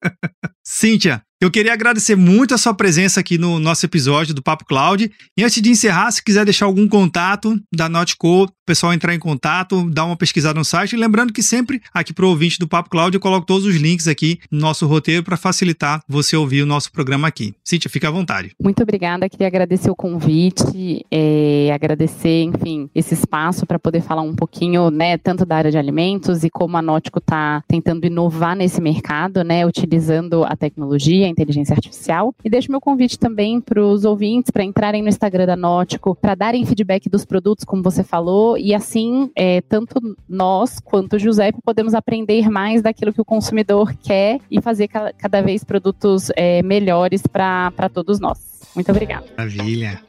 Cíntia, 0.62 1.22
eu 1.40 1.50
queria 1.50 1.72
agradecer 1.72 2.16
muito 2.16 2.54
a 2.54 2.58
sua 2.58 2.74
presença 2.74 3.20
aqui 3.20 3.36
no 3.38 3.58
nosso 3.58 3.84
episódio 3.84 4.34
do 4.34 4.42
Papo 4.42 4.64
Cloud. 4.64 5.10
E 5.36 5.44
antes 5.44 5.60
de 5.60 5.70
encerrar, 5.70 6.10
se 6.10 6.22
quiser 6.22 6.44
deixar 6.44 6.66
algum 6.66 6.88
contato 6.88 7.58
da 7.74 7.88
Notco, 7.88 8.44
o 8.44 8.48
pessoal 8.64 8.92
entrar 8.92 9.14
em 9.14 9.18
contato, 9.18 9.88
dar 9.90 10.04
uma 10.04 10.16
pesquisada 10.16 10.58
no 10.58 10.64
site. 10.64 10.96
lembrando 10.96 11.32
que 11.32 11.42
sempre 11.42 11.80
aqui 11.92 12.12
para 12.12 12.24
o 12.24 12.28
ouvinte 12.28 12.58
do 12.58 12.66
Papo 12.66 12.90
Cloud 12.90 13.14
eu 13.14 13.20
coloco 13.20 13.46
todos 13.46 13.66
os 13.66 13.76
links 13.76 14.08
aqui 14.08 14.38
no 14.50 14.60
nosso 14.60 14.86
roteiro 14.86 15.22
para 15.22 15.36
facilitar 15.36 16.02
você 16.08 16.36
ouvir 16.36 16.62
o 16.62 16.66
nosso 16.66 16.90
programa 16.90 17.28
aqui. 17.28 17.54
Cíntia, 17.62 17.90
fica 17.90 18.08
à 18.08 18.10
vontade. 18.10 18.52
Muito 18.62 18.82
obrigada, 18.82 19.28
queria 19.28 19.46
agradecer 19.46 19.90
o 19.90 19.96
convite, 19.96 21.04
é, 21.10 21.70
agradecer, 21.72 22.42
enfim, 22.44 22.88
esse 22.94 23.14
espaço 23.14 23.66
para 23.66 23.78
poder 23.78 24.00
falar 24.00 24.22
um 24.22 24.34
pouquinho, 24.34 24.90
né, 24.90 25.18
tanto 25.18 25.44
da 25.44 25.56
área 25.56 25.70
de 25.70 25.78
alimentos 25.78 26.44
e 26.44 26.50
como 26.50 26.76
a 26.76 26.82
Nótico 26.82 27.18
está 27.18 27.62
tentando 27.68 28.06
inovar 28.06 28.56
nesse 28.56 28.80
mercado, 28.80 29.44
né, 29.44 29.66
utilizando 29.66 30.44
a 30.44 30.56
tecnologia, 30.56 31.28
inteligência 31.28 31.74
artificial. 31.74 32.34
E 32.44 32.50
deixo 32.50 32.70
meu 32.70 32.80
convite 32.80 33.18
também 33.18 33.60
para 33.60 33.82
os 33.82 34.04
ouvintes 34.04 34.50
para 34.50 34.64
entrarem 34.64 35.02
no 35.02 35.08
Instagram 35.08 35.46
da 35.46 35.56
Nótico, 35.56 36.14
para 36.14 36.34
darem 36.34 36.64
feedback 36.64 37.08
dos 37.08 37.24
produtos, 37.24 37.64
como 37.64 37.82
você 37.82 38.02
falou, 38.02 38.53
e 38.56 38.74
assim, 38.74 39.30
é, 39.36 39.60
tanto 39.62 40.16
nós 40.28 40.80
quanto 40.80 41.16
o 41.16 41.18
Giuseppe 41.18 41.58
podemos 41.64 41.94
aprender 41.94 42.48
mais 42.48 42.82
daquilo 42.82 43.12
que 43.12 43.20
o 43.20 43.24
consumidor 43.24 43.94
quer 44.02 44.40
e 44.50 44.60
fazer 44.60 44.88
cada 44.88 45.40
vez 45.40 45.64
produtos 45.64 46.30
é, 46.36 46.62
melhores 46.62 47.22
para 47.26 47.88
todos 47.92 48.20
nós. 48.20 48.38
Muito 48.74 48.90
obrigada. 48.90 49.26
Maravilha. 49.36 50.00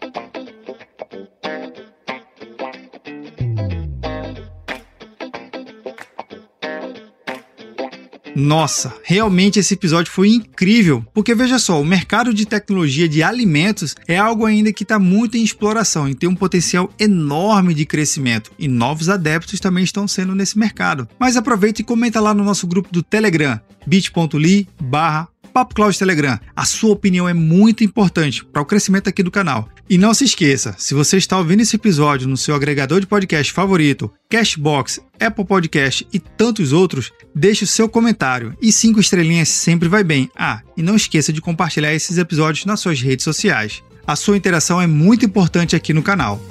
Nossa, 8.36 8.94
realmente 9.02 9.60
esse 9.60 9.74
episódio 9.74 10.12
foi 10.12 10.28
incrível, 10.28 11.06
porque 11.14 11.34
veja 11.34 11.58
só, 11.58 11.80
o 11.82 11.86
mercado 11.86 12.34
de 12.34 12.46
tecnologia 12.46 13.08
de 13.08 13.24
alimentos 13.24 13.96
é 14.08 14.18
algo 14.18 14.46
ainda 14.46 14.74
que 14.74 14.84
está 14.84 15.00
muito 15.00 15.38
em 15.38 15.44
exploração 15.44 16.10
e 16.10 16.14
tem 16.14 16.28
um 16.28 16.36
potencial 16.36 16.92
enorme 17.00 17.74
de 17.74 17.86
crescimento, 17.86 18.52
e 18.60 18.68
novos 18.68 19.08
adeptos 19.08 19.62
também 19.62 19.86
estão 19.86 20.06
sendo 20.06 20.36
nesse 20.36 20.60
mercado. 20.60 21.08
Mas 21.18 21.38
aproveita 21.38 21.82
e 21.82 21.86
comenta 21.86 22.20
lá 22.20 22.34
no 22.34 22.44
nosso 22.44 22.68
grupo 22.68 22.90
do 22.92 23.02
Telegram, 23.02 23.58
bit.ly 23.88 24.68
barra 24.82 25.30
Papo 25.56 25.74
Telegram. 25.98 26.38
A 26.54 26.66
sua 26.66 26.92
opinião 26.92 27.30
é 27.30 27.34
muito 27.34 27.82
importante 27.82 28.44
para 28.44 28.62
o 28.62 28.66
crescimento 28.66 29.08
aqui 29.08 29.24
do 29.24 29.32
canal. 29.32 29.70
E 29.88 30.00
não 30.00 30.16
se 30.16 30.24
esqueça, 30.24 30.76
se 30.80 30.96
você 30.96 31.18
está 31.18 31.38
ouvindo 31.38 31.62
esse 31.62 31.76
episódio 31.76 32.28
no 32.28 32.36
seu 32.36 32.56
agregador 32.56 33.00
de 33.00 33.06
podcast 33.06 33.54
favorito, 33.54 34.12
Cashbox, 34.28 35.00
Apple 35.20 35.46
Podcast 35.46 36.08
e 36.12 36.18
tantos 36.18 36.74
outros, 36.74 37.12
deixe 37.36 37.66
o 37.66 37.68
seu 37.68 37.88
comentário 37.88 38.58
e 38.60 38.72
cinco 38.72 39.00
estrelinhas 39.00 39.50
sempre 39.50 39.88
vai 39.88 40.04
bem. 40.04 40.28
Ah, 40.36 40.62
e 40.76 40.82
não 40.82 40.96
esqueça 40.96 41.32
de 41.32 41.40
compartilhar 41.40 41.94
esses 41.94 42.18
episódios 42.18 42.66
nas 42.66 42.80
suas 42.80 43.00
redes 43.00 43.24
sociais. 43.24 43.84
A 44.08 44.16
sua 44.16 44.36
interação 44.36 44.82
é 44.82 44.88
muito 44.88 45.24
importante 45.24 45.76
aqui 45.76 45.94
no 45.94 46.02
canal. 46.02 46.42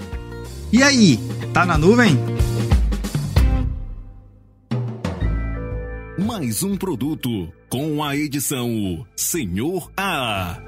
E 0.72 0.80
aí, 0.80 1.18
tá 1.52 1.66
na 1.66 1.76
nuvem? 1.76 2.16
Mais 6.24 6.62
um 6.62 6.76
produto 6.76 7.52
com 7.68 8.02
a 8.02 8.16
edição 8.16 9.04
Senhor 9.16 9.90
A. 9.96 10.60